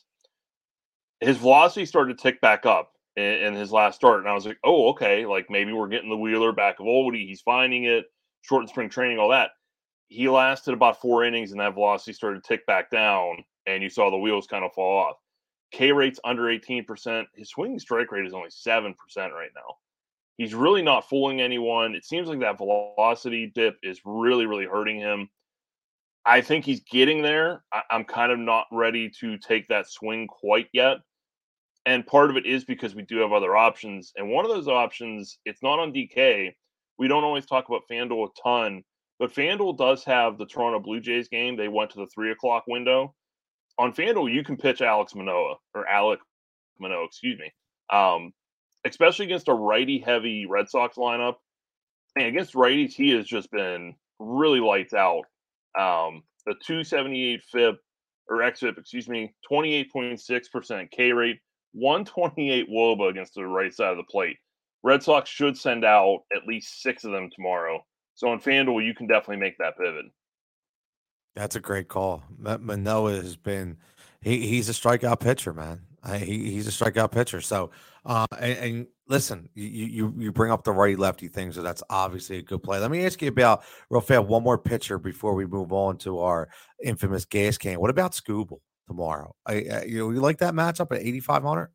his 1.19 1.37
velocity 1.37 1.85
started 1.85 2.17
to 2.17 2.23
tick 2.23 2.41
back 2.41 2.65
up 2.65 2.93
in, 3.15 3.23
in 3.23 3.53
his 3.53 3.71
last 3.71 3.95
start. 3.95 4.21
And 4.21 4.29
I 4.29 4.33
was 4.33 4.45
like, 4.45 4.57
oh, 4.63 4.89
okay, 4.89 5.25
like 5.25 5.49
maybe 5.49 5.73
we're 5.73 5.89
getting 5.89 6.09
the 6.09 6.17
Wheeler 6.17 6.53
back 6.53 6.79
of 6.79 6.87
old. 6.87 7.13
He's 7.13 7.41
finding 7.41 7.83
it, 7.83 8.05
short 8.41 8.61
and 8.61 8.69
spring 8.69 8.89
training, 8.89 9.19
all 9.19 9.29
that 9.29 9.51
he 10.07 10.29
lasted 10.29 10.73
about 10.73 11.01
four 11.01 11.23
innings 11.23 11.51
and 11.51 11.59
that 11.59 11.73
velocity 11.73 12.13
started 12.13 12.43
to 12.43 12.47
tick 12.47 12.65
back 12.65 12.89
down 12.89 13.43
and 13.65 13.81
you 13.81 13.89
saw 13.89 14.09
the 14.09 14.17
wheels 14.17 14.47
kind 14.47 14.63
of 14.63 14.73
fall 14.73 14.97
off. 15.05 15.17
K 15.71 15.91
rate's 15.91 16.19
under 16.23 16.43
18%. 16.43 17.25
His 17.33 17.49
swinging 17.49 17.79
strike 17.79 18.11
rate 18.11 18.25
is 18.25 18.33
only 18.33 18.49
7% 18.49 18.93
right 19.17 19.49
now. 19.55 19.75
He's 20.37 20.53
really 20.53 20.81
not 20.81 21.09
fooling 21.09 21.41
anyone. 21.41 21.95
It 21.95 22.05
seems 22.05 22.27
like 22.27 22.39
that 22.39 22.57
velocity 22.57 23.51
dip 23.53 23.77
is 23.81 24.01
really, 24.05 24.45
really 24.45 24.65
hurting 24.65 24.99
him. 24.99 25.29
I 26.25 26.41
think 26.41 26.65
he's 26.65 26.81
getting 26.81 27.21
there. 27.21 27.63
I- 27.71 27.83
I'm 27.89 28.03
kind 28.03 28.31
of 28.31 28.39
not 28.39 28.67
ready 28.71 29.09
to 29.21 29.37
take 29.37 29.67
that 29.67 29.89
swing 29.89 30.27
quite 30.27 30.67
yet. 30.73 30.97
And 31.85 32.05
part 32.05 32.29
of 32.29 32.37
it 32.37 32.45
is 32.45 32.65
because 32.65 32.95
we 32.95 33.03
do 33.03 33.17
have 33.17 33.31
other 33.31 33.55
options. 33.55 34.11
And 34.15 34.29
one 34.29 34.43
of 34.43 34.51
those 34.51 34.67
options, 34.67 35.37
it's 35.45 35.61
not 35.61 35.79
on 35.79 35.93
DK. 35.93 36.55
We 36.97 37.07
don't 37.07 37.23
always 37.23 37.45
talk 37.45 37.67
about 37.67 37.83
FanDuel 37.89 38.29
a 38.29 38.41
ton 38.41 38.83
but 39.19 39.33
FanDuel 39.33 39.77
does 39.77 40.03
have 40.03 40.37
the 40.37 40.45
Toronto 40.45 40.79
Blue 40.79 40.99
Jays 40.99 41.29
game. 41.29 41.55
They 41.55 41.67
went 41.67 41.91
to 41.91 41.99
the 41.99 42.07
three 42.07 42.31
o'clock 42.31 42.65
window. 42.67 43.13
On 43.77 43.93
FanDuel, 43.93 44.33
you 44.33 44.43
can 44.43 44.57
pitch 44.57 44.81
Alex 44.81 45.15
Manoah 45.15 45.55
or 45.73 45.85
Alek 45.85 46.17
Manoah, 46.79 47.05
excuse 47.05 47.39
me. 47.39 47.51
Um, 47.89 48.33
especially 48.85 49.25
against 49.25 49.47
a 49.47 49.53
righty 49.53 49.99
heavy 49.99 50.45
Red 50.45 50.69
Sox 50.69 50.97
lineup. 50.97 51.35
And 52.15 52.27
against 52.27 52.53
righties, 52.53 52.93
he 52.93 53.11
has 53.11 53.25
just 53.25 53.51
been 53.51 53.95
really 54.19 54.59
lights 54.59 54.93
out. 54.93 55.23
Um, 55.77 56.23
the 56.45 56.55
278 56.65 57.41
FIP 57.51 57.79
or 58.29 58.37
XFIP, 58.37 58.77
excuse 58.77 59.09
me, 59.09 59.33
28.6% 59.51 60.91
K 60.91 61.11
rate, 61.11 61.39
128 61.73 62.69
WOBA 62.69 63.09
against 63.09 63.33
the 63.35 63.45
right 63.45 63.73
side 63.73 63.91
of 63.91 63.97
the 63.97 64.03
plate. 64.03 64.37
Red 64.83 65.03
Sox 65.03 65.29
should 65.29 65.57
send 65.57 65.83
out 65.83 66.19
at 66.33 66.47
least 66.47 66.81
six 66.81 67.03
of 67.03 67.11
them 67.11 67.29
tomorrow. 67.35 67.83
So 68.15 68.29
on 68.29 68.39
FanDuel, 68.39 68.85
you 68.85 68.95
can 68.95 69.07
definitely 69.07 69.37
make 69.37 69.57
that 69.59 69.77
pivot. 69.77 70.05
That's 71.35 71.55
a 71.55 71.59
great 71.59 71.89
call. 71.89 72.23
Manoah 72.39 73.15
has 73.15 73.35
been 73.35 73.77
he, 74.21 74.47
he's 74.47 74.69
a 74.69 74.71
strikeout 74.71 75.19
pitcher, 75.19 75.53
man. 75.53 75.81
I, 76.01 76.17
he, 76.17 76.51
he's 76.51 76.67
a 76.67 76.71
strikeout 76.71 77.11
pitcher. 77.11 77.41
So 77.41 77.71
uh, 78.05 78.27
and, 78.39 78.57
and, 78.57 78.87
listen, 79.07 79.49
you, 79.55 79.65
you 79.65 80.13
you 80.17 80.31
bring 80.31 80.51
up 80.51 80.63
the 80.63 80.71
righty 80.71 80.95
lefty 80.95 81.27
thing, 81.27 81.51
so 81.51 81.61
that's 81.61 81.83
obviously 81.89 82.37
a 82.37 82.41
good 82.41 82.61
play. 82.61 82.79
Let 82.79 82.91
me 82.91 83.05
ask 83.05 83.21
you 83.21 83.27
about 83.27 83.63
real 83.89 84.01
fast 84.01 84.25
one 84.25 84.43
more 84.43 84.57
pitcher 84.57 84.99
before 84.99 85.33
we 85.33 85.45
move 85.45 85.73
on 85.73 85.97
to 85.99 86.19
our 86.19 86.49
infamous 86.83 87.25
gas 87.25 87.57
can. 87.57 87.79
What 87.79 87.89
about 87.89 88.13
Skubal 88.13 88.59
tomorrow? 88.87 89.35
I, 89.45 89.53
I 89.53 89.83
you 89.83 89.99
know 89.99 90.11
you 90.11 90.19
like 90.19 90.37
that 90.37 90.53
matchup 90.53 90.95
at 90.95 91.01
eighty 91.01 91.19
five 91.19 91.43
hundred? 91.43 91.71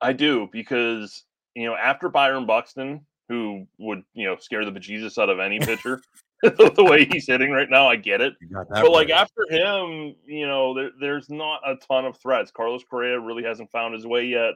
I 0.00 0.12
do 0.12 0.48
because 0.52 1.24
you 1.54 1.66
know 1.66 1.74
after 1.74 2.08
Byron 2.08 2.46
Buxton, 2.46 3.04
who 3.28 3.66
would 3.78 4.02
you 4.14 4.26
know 4.26 4.36
scare 4.36 4.64
the 4.64 4.72
bejesus 4.72 5.18
out 5.18 5.30
of 5.30 5.38
any 5.38 5.58
pitcher. 5.60 6.00
the 6.42 6.84
way 6.84 7.06
he's 7.06 7.26
hitting 7.26 7.50
right 7.50 7.70
now, 7.70 7.88
I 7.88 7.96
get 7.96 8.20
it. 8.20 8.34
But 8.50 8.68
right. 8.68 8.90
like 8.90 9.08
after 9.08 9.46
him, 9.48 10.14
you 10.26 10.46
know, 10.46 10.74
there, 10.74 10.90
there's 11.00 11.30
not 11.30 11.60
a 11.66 11.76
ton 11.76 12.04
of 12.04 12.18
threats. 12.18 12.50
Carlos 12.50 12.84
Correa 12.84 13.18
really 13.18 13.42
hasn't 13.42 13.70
found 13.70 13.94
his 13.94 14.06
way 14.06 14.26
yet. 14.26 14.52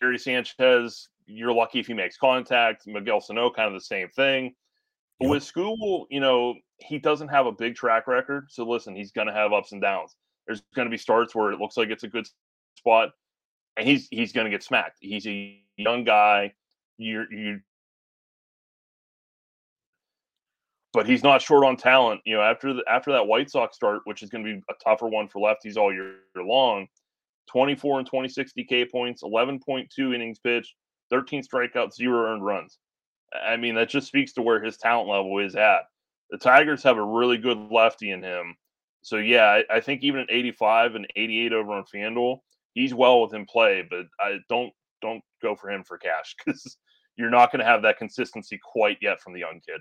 Gary 0.00 0.18
Sanchez, 0.18 1.08
you're 1.26 1.52
lucky 1.52 1.80
if 1.80 1.86
he 1.86 1.94
makes 1.94 2.18
contact. 2.18 2.86
Miguel 2.86 3.20
Sano, 3.20 3.50
kind 3.50 3.68
of 3.68 3.74
the 3.74 3.80
same 3.80 4.08
thing. 4.10 4.54
Yep. 5.20 5.30
With 5.30 5.42
Skubal, 5.42 6.04
you 6.10 6.20
know, 6.20 6.54
he 6.78 6.98
doesn't 6.98 7.28
have 7.28 7.46
a 7.46 7.52
big 7.52 7.74
track 7.74 8.06
record. 8.06 8.48
So 8.50 8.68
listen, 8.68 8.94
he's 8.94 9.10
going 9.10 9.26
to 9.26 9.32
have 9.32 9.54
ups 9.54 9.72
and 9.72 9.80
downs. 9.80 10.16
There's 10.46 10.62
going 10.74 10.86
to 10.86 10.90
be 10.90 10.98
starts 10.98 11.34
where 11.34 11.50
it 11.50 11.60
looks 11.60 11.78
like 11.78 11.88
it's 11.88 12.04
a 12.04 12.08
good 12.08 12.26
spot, 12.76 13.10
and 13.76 13.86
he's 13.86 14.08
he's 14.10 14.32
going 14.32 14.44
to 14.44 14.50
get 14.50 14.62
smacked. 14.62 14.98
He's 15.00 15.26
a 15.26 15.60
young 15.76 16.04
guy 16.04 16.52
you're 16.98 17.32
you 17.32 17.60
but 20.92 21.06
he's 21.06 21.22
not 21.22 21.42
short 21.42 21.64
on 21.64 21.76
talent. 21.76 22.20
You 22.24 22.36
know, 22.36 22.42
after 22.42 22.72
the, 22.72 22.82
after 22.90 23.12
that 23.12 23.26
White 23.26 23.50
Sox 23.50 23.76
start, 23.76 24.00
which 24.04 24.22
is 24.22 24.30
going 24.30 24.44
to 24.44 24.54
be 24.54 24.62
a 24.70 24.74
tougher 24.82 25.06
one 25.06 25.28
for 25.28 25.40
lefties 25.40 25.76
all 25.76 25.92
year 25.92 26.16
long, 26.36 26.88
24 27.50 28.00
and 28.00 28.08
26 28.08 28.52
DK 28.58 28.90
points, 28.90 29.22
11.2 29.22 30.14
innings 30.14 30.38
pitched, 30.38 30.74
13 31.10 31.42
strikeouts, 31.42 31.94
zero 31.94 32.32
earned 32.32 32.44
runs. 32.44 32.78
I 33.32 33.56
mean, 33.56 33.74
that 33.74 33.90
just 33.90 34.06
speaks 34.06 34.32
to 34.34 34.42
where 34.42 34.62
his 34.62 34.76
talent 34.76 35.08
level 35.08 35.38
is 35.38 35.54
at. 35.54 35.82
The 36.30 36.38
Tigers 36.38 36.82
have 36.82 36.96
a 36.96 37.04
really 37.04 37.38
good 37.38 37.58
lefty 37.70 38.10
in 38.10 38.22
him. 38.22 38.56
So, 39.02 39.16
yeah, 39.18 39.44
I, 39.70 39.76
I 39.76 39.80
think 39.80 40.02
even 40.02 40.22
at 40.22 40.30
85 40.30 40.94
and 40.96 41.06
88 41.14 41.52
over 41.52 41.72
on 41.72 41.84
FanDuel, 41.94 42.38
he's 42.74 42.94
well 42.94 43.22
within 43.22 43.46
play, 43.46 43.86
but 43.88 44.06
I 44.20 44.38
don't 44.48 44.72
don't 45.00 45.22
go 45.40 45.54
for 45.54 45.70
him 45.70 45.84
for 45.84 45.96
cash 45.96 46.34
because 46.44 46.76
you're 47.18 47.30
not 47.30 47.52
going 47.52 47.60
to 47.60 47.66
have 47.66 47.82
that 47.82 47.98
consistency 47.98 48.58
quite 48.62 48.98
yet 49.02 49.20
from 49.20 49.34
the 49.34 49.40
young 49.40 49.60
kid. 49.66 49.80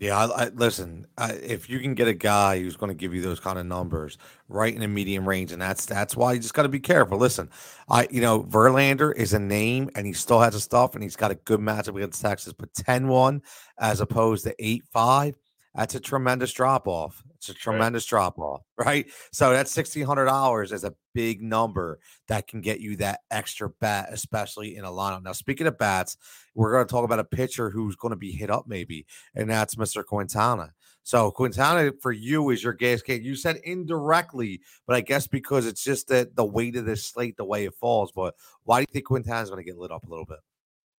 Yeah, 0.00 0.16
I, 0.18 0.44
I 0.44 0.48
listen. 0.50 1.06
I, 1.16 1.32
if 1.32 1.68
you 1.68 1.80
can 1.80 1.94
get 1.94 2.06
a 2.06 2.14
guy 2.14 2.60
who's 2.60 2.76
going 2.76 2.90
to 2.90 2.94
give 2.94 3.14
you 3.14 3.22
those 3.22 3.40
kind 3.40 3.58
of 3.58 3.66
numbers 3.66 4.18
right 4.48 4.74
in 4.74 4.82
a 4.82 4.88
medium 4.88 5.28
range, 5.28 5.50
and 5.50 5.60
that's 5.60 5.86
that's 5.86 6.16
why 6.16 6.34
you 6.34 6.40
just 6.40 6.54
got 6.54 6.64
to 6.64 6.68
be 6.68 6.78
careful. 6.78 7.18
Listen, 7.18 7.48
I 7.88 8.06
you 8.10 8.20
know 8.20 8.42
Verlander 8.42 9.14
is 9.16 9.32
a 9.32 9.38
name, 9.38 9.90
and 9.94 10.06
he 10.06 10.12
still 10.12 10.40
has 10.40 10.54
a 10.54 10.60
stuff, 10.60 10.94
and 10.94 11.02
he's 11.02 11.16
got 11.16 11.30
a 11.30 11.36
good 11.36 11.60
matchup 11.60 11.96
against 11.96 12.20
Texas, 12.20 12.52
but 12.52 12.72
10-1 12.74 13.40
as 13.78 14.00
opposed 14.00 14.44
to 14.44 14.54
eight 14.58 14.84
five. 14.92 15.34
That's 15.78 15.94
a 15.94 16.00
tremendous 16.00 16.52
drop 16.52 16.88
off. 16.88 17.22
It's 17.36 17.50
a 17.50 17.54
tremendous 17.54 18.10
right. 18.10 18.18
drop 18.18 18.38
off, 18.40 18.62
right? 18.76 19.06
So 19.30 19.52
that 19.52 19.68
sixteen 19.68 20.04
hundred 20.04 20.24
dollars 20.24 20.72
is 20.72 20.82
a 20.82 20.92
big 21.14 21.40
number 21.40 22.00
that 22.26 22.48
can 22.48 22.60
get 22.60 22.80
you 22.80 22.96
that 22.96 23.20
extra 23.30 23.70
bat, 23.70 24.08
especially 24.10 24.74
in 24.74 24.84
a 24.84 24.88
lineup. 24.88 25.22
Now, 25.22 25.30
speaking 25.30 25.68
of 25.68 25.78
bats, 25.78 26.16
we're 26.56 26.72
going 26.72 26.84
to 26.84 26.90
talk 26.90 27.04
about 27.04 27.20
a 27.20 27.24
pitcher 27.24 27.70
who's 27.70 27.94
going 27.94 28.10
to 28.10 28.16
be 28.16 28.32
hit 28.32 28.50
up 28.50 28.64
maybe, 28.66 29.06
and 29.36 29.48
that's 29.48 29.76
Mr. 29.76 30.04
Quintana. 30.04 30.72
So 31.04 31.30
Quintana 31.30 31.92
for 32.02 32.10
you 32.10 32.50
is 32.50 32.64
your 32.64 32.72
gas 32.72 33.00
can. 33.00 33.22
You 33.22 33.36
said 33.36 33.60
indirectly, 33.62 34.60
but 34.84 34.96
I 34.96 35.00
guess 35.00 35.28
because 35.28 35.64
it's 35.64 35.84
just 35.84 36.08
that 36.08 36.34
the 36.34 36.44
weight 36.44 36.74
of 36.74 36.86
this 36.86 37.06
slate, 37.06 37.36
the 37.36 37.44
way 37.44 37.66
it 37.66 37.74
falls. 37.76 38.10
But 38.10 38.34
why 38.64 38.80
do 38.80 38.86
you 38.88 38.92
think 38.92 39.04
Quintana's 39.04 39.48
going 39.48 39.64
to 39.64 39.70
get 39.70 39.78
lit 39.78 39.92
up 39.92 40.02
a 40.02 40.10
little 40.10 40.26
bit? 40.26 40.40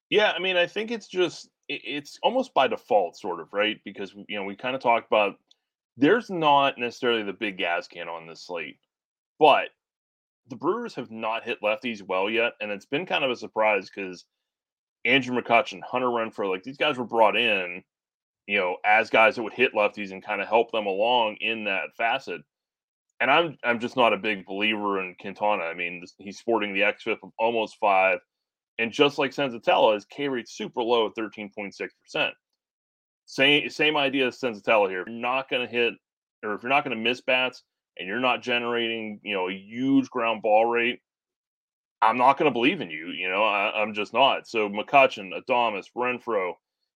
Yeah, 0.09 0.31
I 0.31 0.39
mean, 0.39 0.55
I 0.55 0.67
think 0.67 0.89
it's 0.89 1.07
just 1.07 1.50
it's 1.69 2.19
almost 2.23 2.53
by 2.53 2.67
default, 2.67 3.15
sort 3.17 3.39
of, 3.39 3.53
right? 3.53 3.79
Because 3.85 4.13
you 4.27 4.38
know 4.38 4.43
we 4.43 4.55
kind 4.55 4.75
of 4.75 4.81
talked 4.81 5.07
about 5.07 5.35
there's 5.97 6.29
not 6.29 6.77
necessarily 6.77 7.23
the 7.23 7.33
big 7.33 7.57
gas 7.57 7.88
can 7.88 8.09
on 8.09 8.27
this 8.27 8.45
slate, 8.45 8.77
but 9.38 9.69
the 10.49 10.55
Brewers 10.55 10.95
have 10.95 11.11
not 11.11 11.43
hit 11.43 11.61
lefties 11.61 12.01
well 12.01 12.29
yet, 12.29 12.53
and 12.59 12.71
it's 12.71 12.85
been 12.85 13.05
kind 13.05 13.23
of 13.23 13.31
a 13.31 13.35
surprise 13.35 13.89
because 13.89 14.25
Andrew 15.05 15.39
McCutchen, 15.39 15.81
Hunter 15.83 16.07
Renfroe, 16.07 16.49
like 16.49 16.63
these 16.63 16.77
guys 16.77 16.97
were 16.97 17.05
brought 17.05 17.38
in, 17.38 17.83
you 18.47 18.57
know, 18.57 18.77
as 18.83 19.09
guys 19.09 19.35
that 19.35 19.43
would 19.43 19.53
hit 19.53 19.73
lefties 19.73 20.11
and 20.11 20.25
kind 20.25 20.41
of 20.41 20.47
help 20.47 20.71
them 20.71 20.88
along 20.88 21.38
in 21.39 21.65
that 21.65 21.95
facet. 21.97 22.41
And 23.21 23.29
I'm 23.29 23.57
I'm 23.63 23.79
just 23.79 23.97
not 23.97 24.13
a 24.13 24.17
big 24.17 24.45
believer 24.45 25.01
in 25.01 25.15
Quintana. 25.19 25.63
I 25.63 25.73
mean, 25.73 26.03
he's 26.17 26.39
sporting 26.39 26.73
the 26.73 26.81
xFIP 26.81 27.17
of 27.21 27.31
almost 27.38 27.77
five, 27.79 28.19
and 28.79 28.91
just 28.91 29.19
like 29.19 29.31
Senzatela, 29.31 29.93
his 29.93 30.05
K 30.05 30.27
rate 30.27 30.50
super 30.50 30.81
low 30.81 31.07
at 31.07 31.15
13.6 31.15 31.74
percent. 32.01 32.33
Same 33.25 33.69
same 33.69 33.95
idea 33.95 34.27
as 34.27 34.39
Senzatela 34.39 34.89
here. 34.89 35.01
If 35.01 35.07
you're 35.07 35.17
not 35.17 35.50
going 35.50 35.67
to 35.67 35.71
hit, 35.71 35.93
or 36.43 36.55
if 36.55 36.63
you're 36.63 36.71
not 36.71 36.83
going 36.83 36.98
to 36.98 37.03
miss 37.03 37.21
bats, 37.21 37.63
and 37.98 38.07
you're 38.07 38.19
not 38.19 38.41
generating, 38.41 39.19
you 39.24 39.36
know, 39.36 39.50
a 39.50 39.53
huge 39.53 40.09
ground 40.09 40.41
ball 40.41 40.65
rate, 40.65 41.00
I'm 42.01 42.17
not 42.17 42.38
going 42.38 42.50
to 42.50 42.53
believe 42.53 42.81
in 42.81 42.89
you. 42.89 43.09
You 43.09 43.29
know, 43.29 43.43
I, 43.43 43.83
am 43.83 43.93
just 43.93 44.13
not. 44.13 44.48
So 44.48 44.69
McCutchen, 44.69 45.31
Adames, 45.38 45.88
Renfroe, 45.95 46.53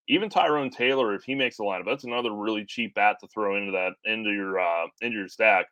even 0.07 0.29
Tyrone 0.29 0.69
Taylor, 0.69 1.13
if 1.13 1.23
he 1.23 1.35
makes 1.35 1.57
the 1.57 1.63
lineup, 1.63 1.85
that's 1.85 2.05
another 2.05 2.31
really 2.31 2.65
cheap 2.65 2.95
bat 2.95 3.17
to 3.19 3.27
throw 3.27 3.57
into 3.57 3.73
that 3.73 3.93
into 4.05 4.31
your 4.31 4.59
uh, 4.59 4.87
into 5.01 5.17
your 5.17 5.27
stack. 5.27 5.67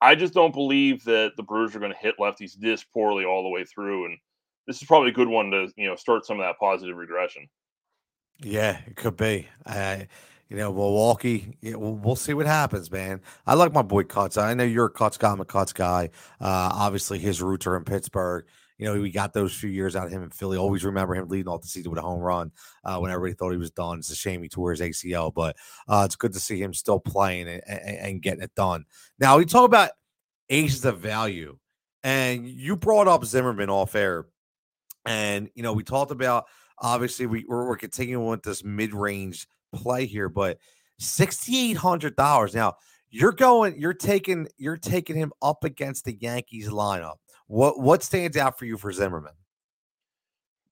I 0.00 0.14
just 0.14 0.34
don't 0.34 0.54
believe 0.54 1.04
that 1.04 1.32
the 1.36 1.42
Brewers 1.42 1.74
are 1.74 1.80
going 1.80 1.92
to 1.92 1.98
hit 1.98 2.16
lefties 2.20 2.54
this 2.58 2.84
poorly 2.84 3.24
all 3.24 3.42
the 3.42 3.48
way 3.48 3.64
through, 3.64 4.06
and 4.06 4.18
this 4.66 4.80
is 4.80 4.84
probably 4.84 5.10
a 5.10 5.14
good 5.14 5.28
one 5.28 5.50
to 5.50 5.68
you 5.76 5.86
know 5.86 5.96
start 5.96 6.26
some 6.26 6.40
of 6.40 6.44
that 6.44 6.58
positive 6.58 6.96
regression. 6.96 7.48
Yeah, 8.40 8.80
it 8.86 8.96
could 8.96 9.16
be. 9.16 9.48
You 10.50 10.58
know, 10.58 10.72
Milwaukee. 10.72 11.56
Yeah, 11.62 11.76
we'll, 11.76 11.94
we'll, 11.94 12.16
see 12.16 12.34
what 12.34 12.46
happens, 12.46 12.90
man. 12.90 13.22
I 13.46 13.54
like 13.54 13.72
my 13.72 13.82
boy 13.82 14.04
Cuts. 14.04 14.36
I 14.36 14.52
know 14.54 14.64
you're 14.64 14.86
a 14.86 14.90
Cuts 14.90 15.16
guy. 15.16 15.32
I'm 15.32 15.40
a 15.40 15.44
Cuts 15.44 15.72
guy. 15.72 16.10
Uh, 16.40 16.70
obviously, 16.72 17.18
his 17.18 17.40
roots 17.40 17.66
are 17.66 17.76
in 17.76 17.84
Pittsburgh. 17.84 18.44
You 18.78 18.86
know, 18.86 19.00
we 19.00 19.10
got 19.10 19.32
those 19.32 19.54
few 19.54 19.70
years 19.70 19.96
out 19.96 20.06
of 20.06 20.12
him 20.12 20.22
in 20.22 20.30
Philly. 20.30 20.58
Always 20.58 20.84
remember 20.84 21.14
him 21.14 21.28
leading 21.28 21.48
off 21.48 21.62
the 21.62 21.68
season 21.68 21.90
with 21.90 21.98
a 21.98 22.02
home 22.02 22.20
run 22.20 22.52
uh, 22.84 22.98
when 22.98 23.10
everybody 23.10 23.34
thought 23.34 23.52
he 23.52 23.56
was 23.56 23.70
done. 23.70 23.98
It's 23.98 24.10
a 24.10 24.16
shame 24.16 24.42
he 24.42 24.48
tore 24.48 24.72
his 24.72 24.80
ACL, 24.80 25.32
but 25.32 25.56
uh, 25.88 26.02
it's 26.04 26.16
good 26.16 26.32
to 26.32 26.40
see 26.40 26.60
him 26.60 26.74
still 26.74 27.00
playing 27.00 27.48
and, 27.48 27.62
and, 27.66 27.98
and 27.98 28.22
getting 28.22 28.42
it 28.42 28.54
done. 28.54 28.84
Now, 29.18 29.38
we 29.38 29.44
talk 29.44 29.64
about 29.64 29.90
aces 30.50 30.84
of 30.84 30.98
value, 30.98 31.56
and 32.02 32.46
you 32.46 32.76
brought 32.76 33.08
up 33.08 33.24
Zimmerman 33.24 33.70
off 33.70 33.94
air. 33.94 34.26
And, 35.06 35.50
you 35.54 35.62
know, 35.62 35.72
we 35.72 35.82
talked 35.82 36.10
about– 36.10 36.46
Obviously, 36.78 37.26
we, 37.26 37.44
we're, 37.48 37.68
we're 37.68 37.76
continuing 37.76 38.26
with 38.26 38.42
this 38.42 38.64
mid 38.64 38.92
range 38.92 39.46
play 39.72 40.06
here, 40.06 40.28
but 40.28 40.58
sixty 40.98 41.70
eight 41.70 41.76
hundred 41.76 42.16
dollars. 42.16 42.54
Now 42.54 42.74
you're 43.10 43.32
going, 43.32 43.78
you're 43.78 43.94
taking, 43.94 44.48
you're 44.56 44.76
taking 44.76 45.16
him 45.16 45.32
up 45.40 45.62
against 45.62 46.04
the 46.04 46.14
Yankees 46.14 46.68
lineup. 46.68 47.16
What 47.46 47.78
what 47.80 48.02
stands 48.02 48.36
out 48.36 48.58
for 48.58 48.64
you 48.64 48.76
for 48.76 48.92
Zimmerman? 48.92 49.34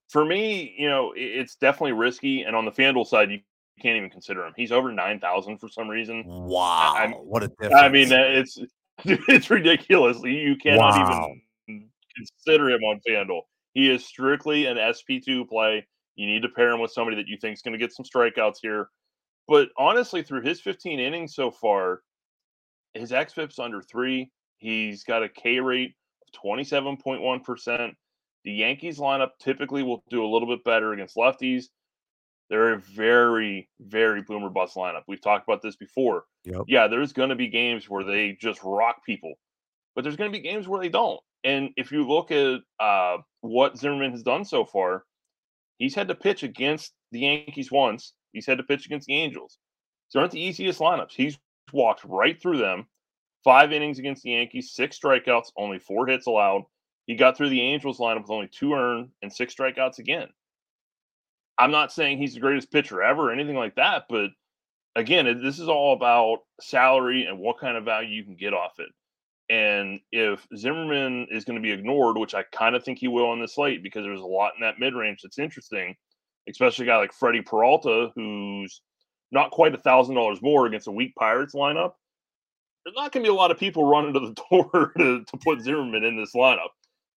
For 0.08 0.24
me, 0.24 0.74
you 0.76 0.88
know, 0.88 1.12
it's 1.16 1.54
definitely 1.54 1.92
risky, 1.92 2.42
and 2.42 2.56
on 2.56 2.64
the 2.64 2.72
Fanduel 2.72 3.06
side, 3.06 3.30
you 3.30 3.40
can't 3.80 3.96
even 3.96 4.10
consider 4.10 4.44
him. 4.44 4.52
He's 4.56 4.72
over 4.72 4.90
nine 4.90 5.20
thousand 5.20 5.58
for 5.58 5.68
some 5.68 5.88
reason. 5.88 6.24
Wow, 6.26 6.94
I, 6.96 7.06
what 7.08 7.44
a 7.44 7.48
difference! 7.48 7.74
I 7.74 7.88
mean, 7.88 8.12
uh, 8.12 8.18
it's 8.18 8.58
it's 9.04 9.50
ridiculous. 9.50 10.20
You 10.22 10.56
cannot 10.56 10.78
wow. 10.78 11.32
even 11.68 11.88
consider 12.16 12.70
him 12.70 12.82
on 12.82 13.00
Fanduel. 13.08 13.42
He 13.73 13.91
is 13.91 14.05
strictly 14.05 14.67
an 14.67 14.76
SP2 14.76 15.49
play. 15.49 15.87
You 16.14 16.26
need 16.26 16.43
to 16.43 16.49
pair 16.49 16.71
him 16.71 16.81
with 16.81 16.93
somebody 16.93 17.17
that 17.17 17.29
you 17.29 17.37
think 17.41 17.55
is 17.55 17.62
going 17.62 17.73
to 17.73 17.79
get 17.79 17.93
some 17.93 18.05
strikeouts 18.05 18.57
here. 18.61 18.88
But 19.49 19.69
honestly, 19.76 20.23
through 20.23 20.43
his 20.43 20.61
15 20.61 21.00
innings 21.00 21.35
so 21.35 21.50
far, 21.50 22.02
his 22.95 23.11
xFIP's 23.11 23.59
under 23.59 23.83
three. 23.83 24.31
He's 24.59 25.05
got 25.05 25.23
a 25.23 25.29
K 25.29 25.61
rate 25.61 25.95
of 26.23 26.41
27.1%. 26.41 27.93
The 28.45 28.52
Yankees 28.52 28.99
lineup 28.99 29.31
typically 29.41 29.83
will 29.83 30.05
do 30.11 30.25
a 30.25 30.29
little 30.29 30.49
bit 30.49 30.64
better 30.64 30.93
against 30.93 31.17
lefties. 31.17 31.67
They're 32.50 32.75
a 32.75 32.79
very, 32.79 33.71
very 33.81 34.23
boomer 34.23 34.50
bust 34.50 34.76
lineup. 34.76 35.02
We've 35.09 35.21
talked 35.21 35.49
about 35.49 35.62
this 35.62 35.76
before. 35.76 36.25
Yep. 36.45 36.62
Yeah, 36.69 36.87
there's 36.87 37.12
going 37.12 37.31
to 37.31 37.35
be 37.35 37.49
games 37.49 37.88
where 37.88 38.05
they 38.05 38.37
just 38.41 38.61
rock 38.62 39.05
people, 39.07 39.35
but 39.94 40.02
there's 40.02 40.16
going 40.16 40.30
to 40.30 40.37
be 40.37 40.42
games 40.42 40.68
where 40.68 40.80
they 40.80 40.88
don't. 40.88 41.20
And 41.44 41.70
if 41.76 41.90
you 41.90 42.06
look 42.06 42.30
at 42.30 42.61
uh, 42.80 43.18
what 43.40 43.76
Zimmerman 43.76 44.12
has 44.12 44.22
done 44.22 44.44
so 44.44 44.64
far, 44.64 45.04
he's 45.78 45.94
had 45.94 46.08
to 46.08 46.14
pitch 46.14 46.42
against 46.42 46.92
the 47.11 47.20
Yankees 47.20 47.70
once. 47.72 48.14
He's 48.32 48.46
had 48.46 48.58
to 48.58 48.64
pitch 48.64 48.87
against 48.87 49.06
the 49.06 49.16
Angels. 49.16 49.58
These 50.12 50.20
aren't 50.20 50.32
the 50.32 50.40
easiest 50.40 50.80
lineups. 50.80 51.12
He's 51.12 51.38
walked 51.72 52.04
right 52.04 52.40
through 52.40 52.58
them. 52.58 52.87
Five 53.44 53.72
innings 53.72 53.99
against 53.99 54.22
the 54.22 54.30
Yankees, 54.30 54.72
six 54.72 54.99
strikeouts, 54.99 55.50
only 55.56 55.78
four 55.78 56.06
hits 56.06 56.26
allowed. 56.26 56.62
He 57.06 57.16
got 57.16 57.37
through 57.37 57.49
the 57.49 57.61
Angels 57.61 57.99
lineup 57.99 58.22
with 58.22 58.30
only 58.30 58.49
two 58.49 58.75
earned 58.75 59.08
and 59.22 59.32
six 59.32 59.54
strikeouts 59.54 59.99
again. 59.99 60.28
I'm 61.58 61.72
not 61.72 61.92
saying 61.92 62.18
he's 62.18 62.34
the 62.34 62.40
greatest 62.40 62.70
pitcher 62.70 63.02
ever 63.02 63.28
or 63.28 63.32
anything 63.32 63.56
like 63.56 63.75
that, 63.75 64.04
but 64.08 64.30
again, 64.96 65.42
this 65.42 65.58
is 65.58 65.68
all 65.68 65.92
about 65.92 66.38
salary 66.61 67.25
and 67.25 67.38
what 67.38 67.58
kind 67.58 67.76
of 67.76 67.84
value 67.84 68.11
you 68.11 68.25
can 68.25 68.37
get 68.37 68.54
off 68.54 68.78
it. 68.78 68.88
And 69.50 70.00
if 70.12 70.46
Zimmerman 70.56 71.26
is 71.30 71.44
going 71.44 71.56
to 71.56 71.62
be 71.62 71.72
ignored, 71.72 72.16
which 72.16 72.34
I 72.34 72.44
kind 72.52 72.75
of 72.75 72.84
think 72.84 72.99
he 72.99 73.08
will 73.08 73.28
on 73.28 73.40
this 73.40 73.56
slate 73.56 73.82
because 73.82 74.04
there's 74.04 74.20
a 74.20 74.25
lot 74.25 74.52
in 74.56 74.62
that 74.62 74.78
mid 74.78 74.94
range 74.94 75.20
that's 75.22 75.38
interesting, 75.38 75.94
especially 76.49 76.87
a 76.87 76.88
guy 76.88 76.96
like 76.96 77.12
Freddie 77.12 77.42
Peralta, 77.42 78.11
who's 78.14 78.80
not 79.30 79.50
quite 79.50 79.75
a 79.75 79.78
thousand 79.78 80.14
dollars 80.14 80.40
more 80.42 80.66
against 80.66 80.88
a 80.88 80.92
weak 80.92 81.14
Pirates 81.16 81.54
lineup. 81.54 81.92
There's 82.84 82.96
not 82.96 83.12
going 83.12 83.25
to 83.25 83.30
be 83.30 83.34
a 83.34 83.38
lot 83.38 83.50
of 83.50 83.58
people 83.58 83.84
running 83.84 84.14
to 84.14 84.20
the 84.20 84.34
door 84.50 84.92
to, 84.96 85.25
to 85.25 85.37
put 85.38 85.61
Zimmerman 85.61 86.04
in 86.04 86.16
this 86.16 86.34
lineup. 86.34 86.70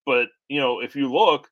But, 0.05 0.27
you 0.49 0.59
know, 0.59 0.81
if 0.81 0.95
you 0.95 1.11
look, 1.11 1.47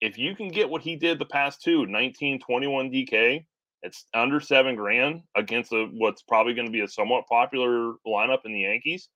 if 0.00 0.18
you 0.18 0.34
can 0.34 0.48
get 0.48 0.68
what 0.68 0.82
he 0.82 0.96
did 0.96 1.18
the 1.18 1.24
past 1.24 1.62
two, 1.62 1.86
19, 1.86 2.40
21 2.40 2.90
DK, 2.90 3.44
it's 3.82 4.06
under 4.14 4.40
seven 4.40 4.76
grand 4.76 5.22
against 5.36 5.72
a, 5.72 5.86
what's 5.92 6.22
probably 6.22 6.54
going 6.54 6.66
to 6.66 6.72
be 6.72 6.80
a 6.80 6.88
somewhat 6.88 7.26
popular 7.26 7.94
lineup 8.06 8.40
in 8.44 8.52
the 8.52 8.60
Yankees 8.60 9.08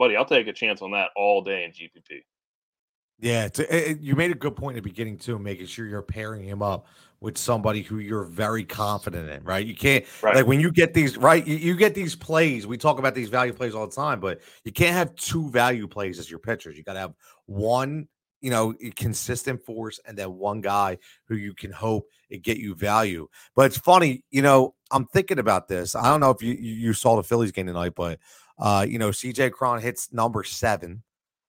buddy, 0.00 0.16
I'll 0.16 0.24
take 0.24 0.48
a 0.48 0.52
chance 0.52 0.82
on 0.82 0.90
that 0.92 1.10
all 1.14 1.42
day 1.42 1.62
in 1.62 1.70
GPP. 1.70 2.22
Yeah, 3.20 3.44
it, 3.44 3.58
it, 3.60 4.00
you 4.00 4.16
made 4.16 4.30
a 4.30 4.34
good 4.34 4.56
point 4.56 4.78
at 4.78 4.82
the 4.82 4.88
beginning 4.88 5.18
too, 5.18 5.38
making 5.38 5.66
sure 5.66 5.86
you're 5.86 6.00
pairing 6.00 6.42
him 6.42 6.62
up 6.62 6.86
with 7.20 7.36
somebody 7.36 7.82
who 7.82 7.98
you're 7.98 8.24
very 8.24 8.64
confident 8.64 9.28
in, 9.28 9.44
right? 9.44 9.64
You 9.64 9.76
can't 9.76 10.06
right. 10.22 10.36
like 10.36 10.46
when 10.46 10.58
you 10.58 10.72
get 10.72 10.94
these 10.94 11.18
right, 11.18 11.46
you, 11.46 11.56
you, 11.56 11.76
get 11.76 11.94
these 11.94 12.16
plays. 12.16 12.66
We 12.66 12.78
talk 12.78 12.98
about 12.98 13.14
these 13.14 13.28
value 13.28 13.52
plays 13.52 13.74
all 13.74 13.86
the 13.86 13.94
time, 13.94 14.20
but 14.20 14.40
you 14.64 14.72
can't 14.72 14.94
have 14.94 15.14
two 15.16 15.50
value 15.50 15.86
plays 15.86 16.18
as 16.18 16.30
your 16.30 16.38
pitchers. 16.38 16.78
You 16.78 16.82
got 16.82 16.94
to 16.94 17.00
have 17.00 17.12
one 17.44 18.08
you 18.40 18.50
know, 18.50 18.74
consistent 18.96 19.62
force, 19.64 20.00
and 20.06 20.16
then 20.16 20.36
one 20.38 20.60
guy 20.60 20.96
who 21.28 21.36
you 21.36 21.54
can 21.54 21.70
hope 21.70 22.08
it 22.30 22.42
get 22.42 22.56
you 22.56 22.74
value. 22.74 23.28
But 23.54 23.66
it's 23.66 23.78
funny, 23.78 24.24
you 24.30 24.42
know, 24.42 24.74
I'm 24.90 25.04
thinking 25.06 25.38
about 25.38 25.68
this. 25.68 25.94
I 25.94 26.04
don't 26.04 26.20
know 26.20 26.30
if 26.30 26.42
you 26.42 26.54
you 26.54 26.92
saw 26.92 27.16
the 27.16 27.22
Phillies 27.22 27.52
game 27.52 27.66
tonight, 27.66 27.92
but 27.94 28.18
uh, 28.60 28.86
you 28.88 28.98
know, 28.98 29.10
CJ 29.10 29.52
Cron 29.52 29.80
hits 29.80 30.12
number 30.12 30.44
seven. 30.44 31.02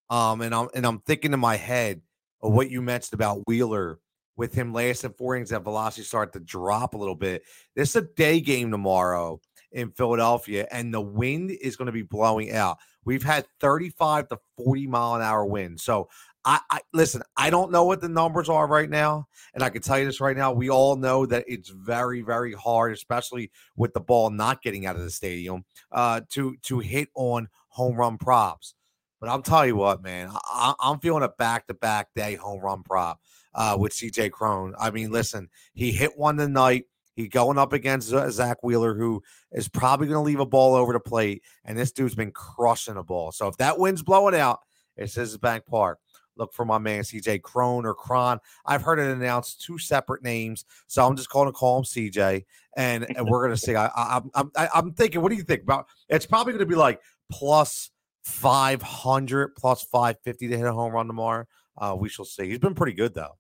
Um, 0.10 0.42
and 0.42 0.54
I'm 0.54 0.68
and 0.76 0.86
I'm 0.86 1.00
thinking 1.00 1.34
in 1.34 1.40
my 1.40 1.56
head 1.56 2.02
of 2.42 2.54
what 2.54 2.70
you 2.70 2.82
mentioned 2.82 3.14
about 3.14 3.48
Wheeler 3.48 4.00
with 4.36 4.54
him 4.54 4.74
last 4.74 5.04
and 5.04 5.16
four 5.16 5.36
innings 5.36 5.52
that 5.52 5.64
velocity 5.64 6.04
started 6.04 6.34
to 6.34 6.40
drop 6.40 6.94
a 6.94 6.98
little 6.98 7.16
bit. 7.16 7.44
This 7.76 7.92
is 7.92 7.96
a 7.98 8.08
day 8.16 8.42
game 8.42 8.72
tomorrow 8.72 9.40
in 9.72 9.92
Philadelphia, 9.92 10.68
and 10.72 10.94
the 10.94 11.02
wind 11.02 11.52
is 11.52 11.76
going 11.76 11.86
to 11.86 11.92
be 11.92 12.02
blowing 12.02 12.52
out. 12.52 12.78
We've 13.06 13.24
had 13.24 13.46
35 13.62 14.28
to 14.30 14.40
40 14.58 14.88
mile 14.88 15.16
an 15.16 15.22
hour 15.22 15.46
wind. 15.46 15.80
So 15.80 16.10
I, 16.44 16.60
I, 16.70 16.80
listen, 16.94 17.22
I 17.38 17.50
don't 17.50 17.72
know 17.72 17.84
what 17.84 18.02
the 18.02 18.10
numbers 18.10 18.50
are 18.50 18.68
right 18.68 18.90
now. 18.90 19.28
And 19.54 19.64
I 19.64 19.70
can 19.70 19.82
tell 19.82 20.00
you 20.00 20.06
this 20.06 20.22
right 20.22 20.36
now. 20.36 20.52
We 20.52 20.70
all 20.70 20.96
know 20.96 21.26
that 21.26 21.46
it's 21.48 21.70
very, 21.70 22.22
very 22.22 22.54
hard, 22.54 22.94
especially 22.94 23.52
with 23.76 23.94
the 23.94 24.00
ball 24.00 24.30
not 24.30 24.62
getting 24.62 24.86
out 24.86 24.96
of 24.96 25.04
the 25.04 25.12
stadium, 25.12 25.66
uh, 25.92 26.22
to 26.30 26.56
to 26.64 26.80
hit 26.80 27.10
on 27.16 27.50
home 27.70 27.96
run 27.96 28.18
props. 28.18 28.76
But 29.20 29.30
I'll 29.30 29.42
tell 29.42 29.68
you 29.68 29.76
what, 29.76 30.02
man, 30.02 30.30
I, 30.32 30.74
am 30.82 31.00
feeling 31.00 31.24
a 31.24 31.30
back 31.30 31.68
to 31.68 31.76
back 31.76 32.08
day 32.16 32.36
home 32.36 32.60
run 32.60 32.82
prop 32.82 33.20
uh, 33.54 33.78
with 33.80 33.94
CJ 33.94 34.32
Crone. 34.32 34.74
I 34.80 34.90
mean, 34.90 35.12
listen, 35.12 35.50
he 35.74 35.92
hit 35.92 36.18
one 36.18 36.38
tonight. 36.38 36.86
He 37.14 37.28
going 37.28 37.58
up 37.58 37.74
against 37.74 38.08
Zack 38.08 38.64
Wheeler, 38.64 38.96
who 38.96 39.22
is 39.52 39.68
probably 39.68 40.08
going 40.08 40.18
to 40.18 40.26
leave 40.26 40.40
a 40.40 40.46
ball 40.46 40.74
over 40.74 40.94
the 40.94 41.00
plate. 41.00 41.44
And 41.66 41.78
this 41.78 41.92
dude's 41.92 42.16
been 42.16 42.32
crushing 42.32 42.96
the 42.96 43.04
ball. 43.04 43.32
So 43.32 43.48
if 43.48 43.58
that 43.58 43.78
wind's 43.78 44.02
blowing 44.02 44.34
out, 44.34 44.60
it 44.98 45.10
says 45.10 45.38
Bank 45.38 45.66
Park. 45.66 46.00
Look 46.38 46.54
for 46.54 46.66
my 46.66 46.78
man 46.78 47.04
CJ 47.04 47.42
Crone 47.42 47.86
or 47.86 47.94
Cron. 47.94 48.40
I've 48.66 48.82
heard 48.82 49.00
it 49.00 49.10
announced 49.10 49.62
two 49.62 49.78
separate 49.78 50.24
names, 50.24 50.66
so 50.88 51.06
I'm 51.06 51.16
just 51.16 51.30
going 51.30 51.48
to 51.48 51.52
call 51.52 51.80
him 51.80 51.84
CJ, 51.84 52.46
and, 52.78 53.06
and 53.16 53.28
we're 53.28 53.46
going 53.46 53.56
to 53.56 53.62
see. 53.62 53.76
I, 53.76 53.88
I, 53.88 54.22
I'm 54.34 54.52
I, 54.56 54.70
I'm 54.74 54.94
thinking. 54.94 55.22
What 55.22 55.30
do 55.30 55.36
you 55.36 55.44
think 55.44 55.64
about? 55.64 55.88
It's 56.10 56.26
probably 56.26 56.54
going 56.54 56.62
to 56.62 56.66
be 56.66 56.76
like 56.76 57.02
plus 57.32 57.92
500, 58.24 59.56
plus 59.56 59.84
550 59.84 60.48
to 60.48 60.58
hit 60.58 60.66
a 60.66 60.74
home 60.74 60.94
run 60.94 61.08
tomorrow. 61.08 61.46
Uh, 61.78 61.96
we 61.98 62.10
shall 62.10 62.26
see. 62.26 62.48
He's 62.48 62.60
been 62.60 62.76
pretty 62.76 62.94
good 62.94 63.14
though. 63.14 63.38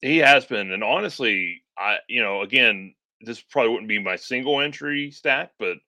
He 0.00 0.18
has 0.18 0.44
been, 0.44 0.72
and 0.72 0.84
honestly, 0.84 1.62
I 1.78 1.98
you 2.08 2.22
know 2.22 2.42
again 2.42 2.94
this 3.20 3.40
probably 3.40 3.70
wouldn't 3.70 3.88
be 3.88 3.98
my 3.98 4.16
single 4.16 4.60
entry 4.60 5.10
stack, 5.10 5.52
but 5.58 5.78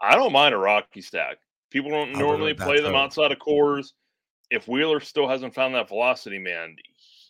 I 0.00 0.16
don't 0.16 0.32
mind 0.32 0.54
a 0.54 0.58
Rocky 0.58 1.00
stack. 1.00 1.38
People 1.70 1.90
don't 1.90 2.12
normally 2.12 2.54
play 2.54 2.80
them 2.80 2.94
outside 2.94 3.30
of 3.30 3.38
Coors. 3.38 3.92
If 4.50 4.66
Wheeler 4.68 5.00
still 5.00 5.28
hasn't 5.28 5.54
found 5.54 5.74
that 5.74 5.88
velocity, 5.88 6.38
man, 6.38 6.76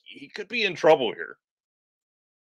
he 0.05 0.29
could 0.29 0.49
be 0.49 0.65
in 0.65 0.75
trouble 0.75 1.12
here. 1.12 1.37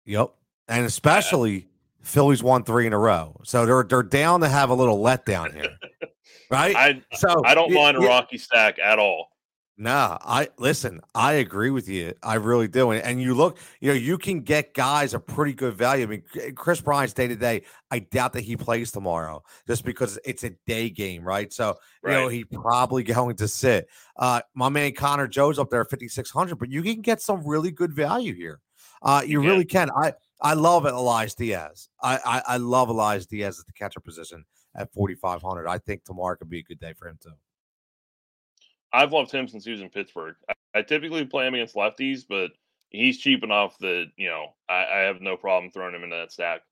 Yep, 0.05 0.33
and 0.69 0.85
especially 0.85 1.53
yeah. 1.53 1.65
Phillies 2.03 2.43
won 2.43 2.65
three 2.65 2.87
in 2.87 2.93
a 2.93 2.99
row, 2.99 3.41
so 3.45 3.65
they're 3.65 3.85
they're 3.85 4.03
down 4.03 4.41
to 4.41 4.49
have 4.49 4.71
a 4.71 4.75
little 4.75 4.99
letdown 4.99 5.55
here, 5.55 5.77
right? 6.51 6.77
I 6.77 7.03
so 7.15 7.43
I 7.45 7.55
don't 7.55 7.73
mind 7.73 7.97
a 7.97 8.01
Rocky 8.01 8.39
stack 8.39 8.79
at 8.79 8.99
all. 8.99 9.29
Nah, 9.77 10.19
I 10.21 10.49
listen, 10.57 11.01
I 11.17 11.35
agree 11.35 11.71
with 11.71 11.89
you. 11.89 12.15
I 12.23 12.35
really 12.37 12.69
do. 12.69 12.93
And, 12.93 13.03
and, 13.03 13.21
you 13.21 13.35
look, 13.35 13.59
you 13.81 13.89
know, 13.89 13.95
you 13.95 14.19
can 14.19 14.43
get 14.43 14.73
guys 14.73 15.15
a 15.15 15.19
pretty 15.19 15.53
good 15.53 15.75
value. 15.75 16.05
I 16.05 16.07
mean, 16.07 16.23
Kris 16.55 16.81
Bryant's 16.81 17.13
day 17.13 17.27
to 17.27 17.35
day, 17.35 17.63
I 17.91 17.99
doubt 17.99 18.35
that 18.35 18.43
he 18.43 18.57
plays 18.57 18.93
tomorrow 18.93 19.43
just 19.67 19.85
because 19.85 20.17
it's 20.25 20.45
a 20.45 20.51
day 20.67 20.91
game, 20.91 21.25
right? 21.25 21.53
So, 21.53 21.77
right. 22.03 22.13
you 22.13 22.21
know, 22.21 22.29
he's 22.29 22.45
probably 22.53 23.03
going 23.03 23.35
to 23.37 23.49
sit. 23.49 23.89
Uh, 24.17 24.43
my 24.55 24.69
man 24.69 24.93
Connor 24.93 25.27
Joe's 25.27 25.59
up 25.59 25.71
there 25.71 25.81
at 25.81 25.91
5,600, 25.91 26.57
but 26.57 26.71
you 26.71 26.83
can 26.83 27.01
get 27.01 27.21
some 27.21 27.45
really 27.45 27.73
good 27.73 27.93
value 27.93 28.35
here. 28.35 28.61
Uh, 29.03 29.23
you 29.27 29.43
yeah. 29.43 29.49
really 29.49 29.65
can. 29.65 29.91
I, 29.91 30.13
I 30.41 30.55
love 30.55 30.87
it, 30.87 30.95
Elias 30.95 31.35
Diaz. 31.35 31.89
I, 32.01 32.21
I, 32.25 32.43
I 32.47 32.57
love 32.59 32.91
Elias 32.91 33.27
Diaz 33.27 33.59
at 33.59 33.67
the 33.67 33.73
catcher 33.73 34.01
position 34.01 34.45
at 34.77 34.93
4,500. 34.93 35.67
I 35.67 35.79
think 35.79 36.05
tomorrow 36.05 36.37
could 36.37 36.49
be 36.49 36.61
a 36.61 36.63
good 36.63 36.79
day 36.79 36.93
for 36.97 37.09
him, 37.09 37.19
too. 37.21 37.33
I've 38.95 39.13
loved 39.13 39.33
him 39.33 39.49
since 39.49 39.65
he 39.65 39.73
was 39.73 39.81
in 39.81 39.91
Pittsburgh. 39.91 40.37
I, 40.49 40.55
I, 40.79 40.83
typically 40.83 41.25
play 41.27 41.49
him 41.49 41.55
against 41.55 41.75
lefties, 41.75 42.23
but 42.27 42.53
he's 42.91 43.19
cheap 43.19 43.43
enough 43.43 43.77
that 43.79 44.07
you 44.17 44.29
know 44.29 44.55
I, 44.69 44.85
I 44.85 44.99
have 45.01 45.21
no 45.21 45.37
problem 45.37 45.73
throwing 45.73 45.95
him 45.95 46.05
into 46.05 46.17
that 46.17 46.33
stack. 46.33 46.63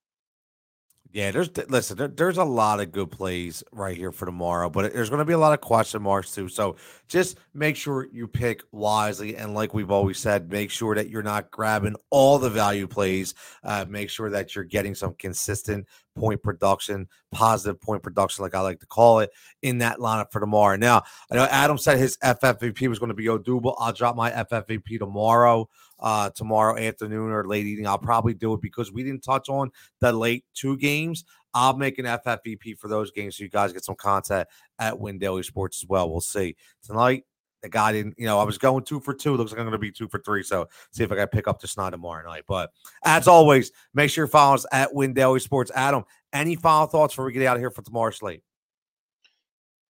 Yeah, 1.13 1.31
there's 1.31 1.51
listen, 1.69 1.99
there, 1.99 2.09
there's 2.09 2.39
a 2.39 2.45
lot 2.45 2.81
of 2.81 2.91
good 2.91 3.11
plays 3.11 3.63
right 3.71 3.97
here 3.97 4.13
for 4.13 4.25
tomorrow, 4.25 4.71
but 4.71 4.95
there's 4.95 5.11
going 5.11 5.19
to 5.19 5.27
be 5.27 5.35
a 5.35 5.39
lot 5.39 5.53
of 5.53 5.61
question 5.61 6.01
marks 6.01 6.35
too. 6.35 6.49
So 6.49 6.77
just 7.07 7.39
make 7.53 7.77
sure 7.77 8.09
you 8.11 8.27
pick 8.27 8.63
wisely, 8.73 9.37
and 9.37 9.53
like 9.53 9.75
we've 9.75 9.91
always 9.91 10.19
said, 10.19 10.51
make 10.51 10.71
sure 10.71 10.95
that 10.95 11.11
you're 11.11 11.23
not 11.23 11.51
grabbing 11.51 11.97
all 12.09 12.39
the 12.39 12.49
value 12.49 12.87
plays. 12.87 13.35
Uh, 13.63 13.85
make 13.87 14.09
sure 14.09 14.31
that 14.31 14.55
you're 14.55 14.65
getting 14.65 14.95
some 14.95 15.13
consistent 15.19 15.87
point 16.17 16.43
production, 16.43 17.09
positive 17.31 17.81
point 17.81 18.03
production, 18.03 18.43
like 18.43 18.55
I 18.55 18.61
like 18.61 18.81
to 18.81 18.87
call 18.87 19.21
it, 19.21 19.31
in 19.63 19.79
that 19.79 19.99
lineup 19.99 20.33
for 20.33 20.41
tomorrow. 20.41 20.77
Now, 20.77 21.03
I 21.31 21.37
know 21.37 21.45
Adam 21.51 21.79
said 21.79 21.99
his 21.99 22.17
FFVP 22.19 22.89
was 22.89 22.99
going 22.99 23.09
to 23.09 23.15
be 23.15 23.27
Odubel. 23.27 23.75
I'll 23.79 23.93
drop 23.93 24.17
my 24.17 24.31
FFVP 24.31 24.99
tomorrow 24.99 25.69
uh, 26.03 26.31
tomorrow 26.31 26.77
afternoon 26.77 27.31
or 27.31 27.47
late 27.47 27.67
evening. 27.67 27.87
I'll 27.87 27.99
probably 27.99 28.35
do 28.35 28.55
it 28.55 28.61
because 28.61 28.93
we 28.93 29.05
didn't 29.05 29.23
touch 29.23 29.49
on 29.49 29.71
the 30.01 30.13
late 30.13 30.45
two 30.53 30.77
games. 30.77 31.25
I'll 31.55 31.77
make 31.77 31.99
an 31.99 32.07
FFVP 32.07 32.79
for 32.79 32.89
those 32.89 33.11
games 33.11 33.37
so 33.37 33.45
you 33.45 33.51
guys 33.51 33.73
get 33.73 33.85
some 33.85 33.95
content 33.95 34.49
at 34.79 34.99
Win 34.99 35.19
Daily 35.19 35.43
Sports 35.43 35.83
as 35.83 35.89
well. 35.89 36.11
We'll 36.11 36.21
see. 36.21 36.57
Tonight, 36.85 37.25
the 37.63 37.69
guy 37.69 37.93
didn't, 37.93 38.19
you 38.19 38.27
know, 38.27 38.39
I 38.39 38.45
was 38.45 38.59
going 38.59 38.85
two 38.85 39.01
for 39.01 39.15
two. 39.15 39.37
Looks 39.37 39.53
like 39.53 39.61
I'm 39.61 39.67
going 39.67 39.73
to 39.73 39.79
be 39.79 39.93
two 39.93 40.09
for 40.09 40.19
three. 40.19 40.43
So 40.43 40.69
see 40.91 41.05
if 41.05 41.13
I 41.13 41.17
can 41.17 41.29
pick 41.29 41.47
up 41.49 41.61
the 41.61 41.69
snide 41.69 41.91
tomorrow 41.91 42.25
night. 42.29 42.45
But 42.47 42.73
as 43.05 43.29
always, 43.29 43.73
make 43.95 44.11
sure 44.11 44.25
you 44.25 44.31
follow 44.31 44.55
us 44.55 44.67
at 44.73 44.93
Win 44.93 45.15
Sports. 45.39 45.71
Adam, 45.75 46.05
any 46.33 46.57
final 46.57 46.87
thoughts 46.87 47.15
before 47.15 47.27
we 47.27 47.33
get 47.33 47.47
out 47.47 47.57
of 47.57 47.63
here 47.63 47.71
for 47.71 47.83
tomorrow's 47.83 48.17
slate? 48.17 48.43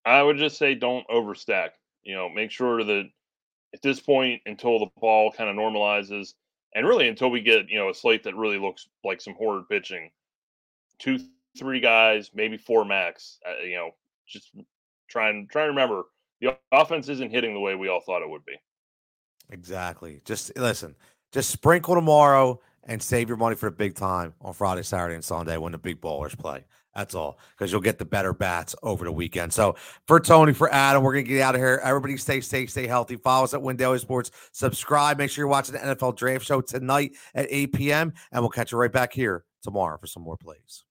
I 0.04 0.22
would 0.22 0.37
just 0.37 0.58
say 0.58 0.74
don't 0.74 1.06
overstack. 1.08 1.70
You 2.02 2.14
know, 2.14 2.28
make 2.28 2.50
sure 2.50 2.82
that 2.85 3.08
at 3.74 3.82
this 3.82 4.00
point 4.00 4.42
until 4.46 4.78
the 4.78 4.90
ball 5.00 5.32
kind 5.32 5.48
of 5.48 5.56
normalizes, 5.56 6.35
and 6.74 6.87
really 6.87 7.08
until 7.08 7.30
we 7.30 7.40
get 7.40 7.68
you 7.68 7.78
know 7.78 7.90
a 7.90 7.94
slate 7.94 8.24
that 8.24 8.37
really 8.37 8.58
looks 8.58 8.88
like 9.04 9.20
some 9.20 9.35
horrid 9.35 9.68
pitching, 9.68 10.11
two, 10.98 11.20
three 11.56 11.80
guys, 11.80 12.30
maybe 12.35 12.56
four 12.56 12.85
max. 12.85 13.38
Uh, 13.48 13.62
you 13.62 13.76
know, 13.76 13.90
just 14.26 14.50
try 15.08 15.30
and 15.30 15.48
try 15.48 15.62
and 15.62 15.70
remember 15.70 16.04
the 16.42 16.59
offense 16.72 17.09
isn't 17.09 17.31
hitting 17.31 17.55
the 17.55 17.61
way 17.61 17.74
we 17.74 17.88
all 17.88 18.00
thought 18.00 18.20
it 18.20 18.28
would 18.28 18.44
be. 18.44 18.57
Exactly. 19.50 20.20
Just 20.24 20.55
listen. 20.57 20.94
Just 21.31 21.50
sprinkle 21.50 21.94
tomorrow 21.94 22.61
and 22.85 23.02
save 23.02 23.28
your 23.28 23.38
money 23.38 23.57
for 23.57 23.70
big 23.70 23.94
time 23.94 24.35
on 24.42 24.52
Friday, 24.52 24.83
Saturday, 24.83 25.14
and 25.14 25.24
Sunday 25.24 25.57
when 25.57 25.72
the 25.72 25.78
big 25.78 26.00
ballers 26.00 26.37
play. 26.37 26.64
That's 26.94 27.14
all, 27.14 27.38
because 27.57 27.72
you'll 27.72 27.81
get 27.81 27.98
the 27.98 28.05
better 28.05 28.35
bats 28.35 28.74
over 28.83 29.07
the 29.07 29.12
weekend. 29.12 29.50
So 29.55 29.76
for 30.07 30.20
Tony, 30.20 30.52
for 30.52 30.70
Adam, 30.70 31.02
we're 31.02 31.14
gonna 31.14 31.22
get 31.22 31.40
out 31.40 31.55
of 31.55 31.61
here. 31.61 31.81
Everybody 31.83 32.18
stay 32.18 32.42
safe, 32.42 32.68
stay 32.68 32.87
healthy. 32.87 33.16
Follow 33.16 33.44
us 33.44 33.55
at 33.55 33.62
Win 33.62 33.76
Daily 33.76 33.98
Sports. 33.98 34.31
Subscribe. 34.52 35.16
Make 35.16 35.31
sure 35.31 35.42
you're 35.42 35.48
watching 35.48 35.74
the 35.74 35.81
NFL 35.81 36.16
Draft 36.16 36.44
Show 36.44 36.61
tonight 36.61 37.12
at 37.35 37.46
8 37.48 37.72
p.m. 37.72 38.12
And 38.31 38.42
we'll 38.42 38.50
catch 38.50 38.72
you 38.72 38.78
right 38.78 38.92
back 38.92 39.14
here 39.14 39.44
tomorrow 39.62 39.96
for 39.96 40.07
some 40.07 40.22
more 40.22 40.37
plays. 40.37 40.85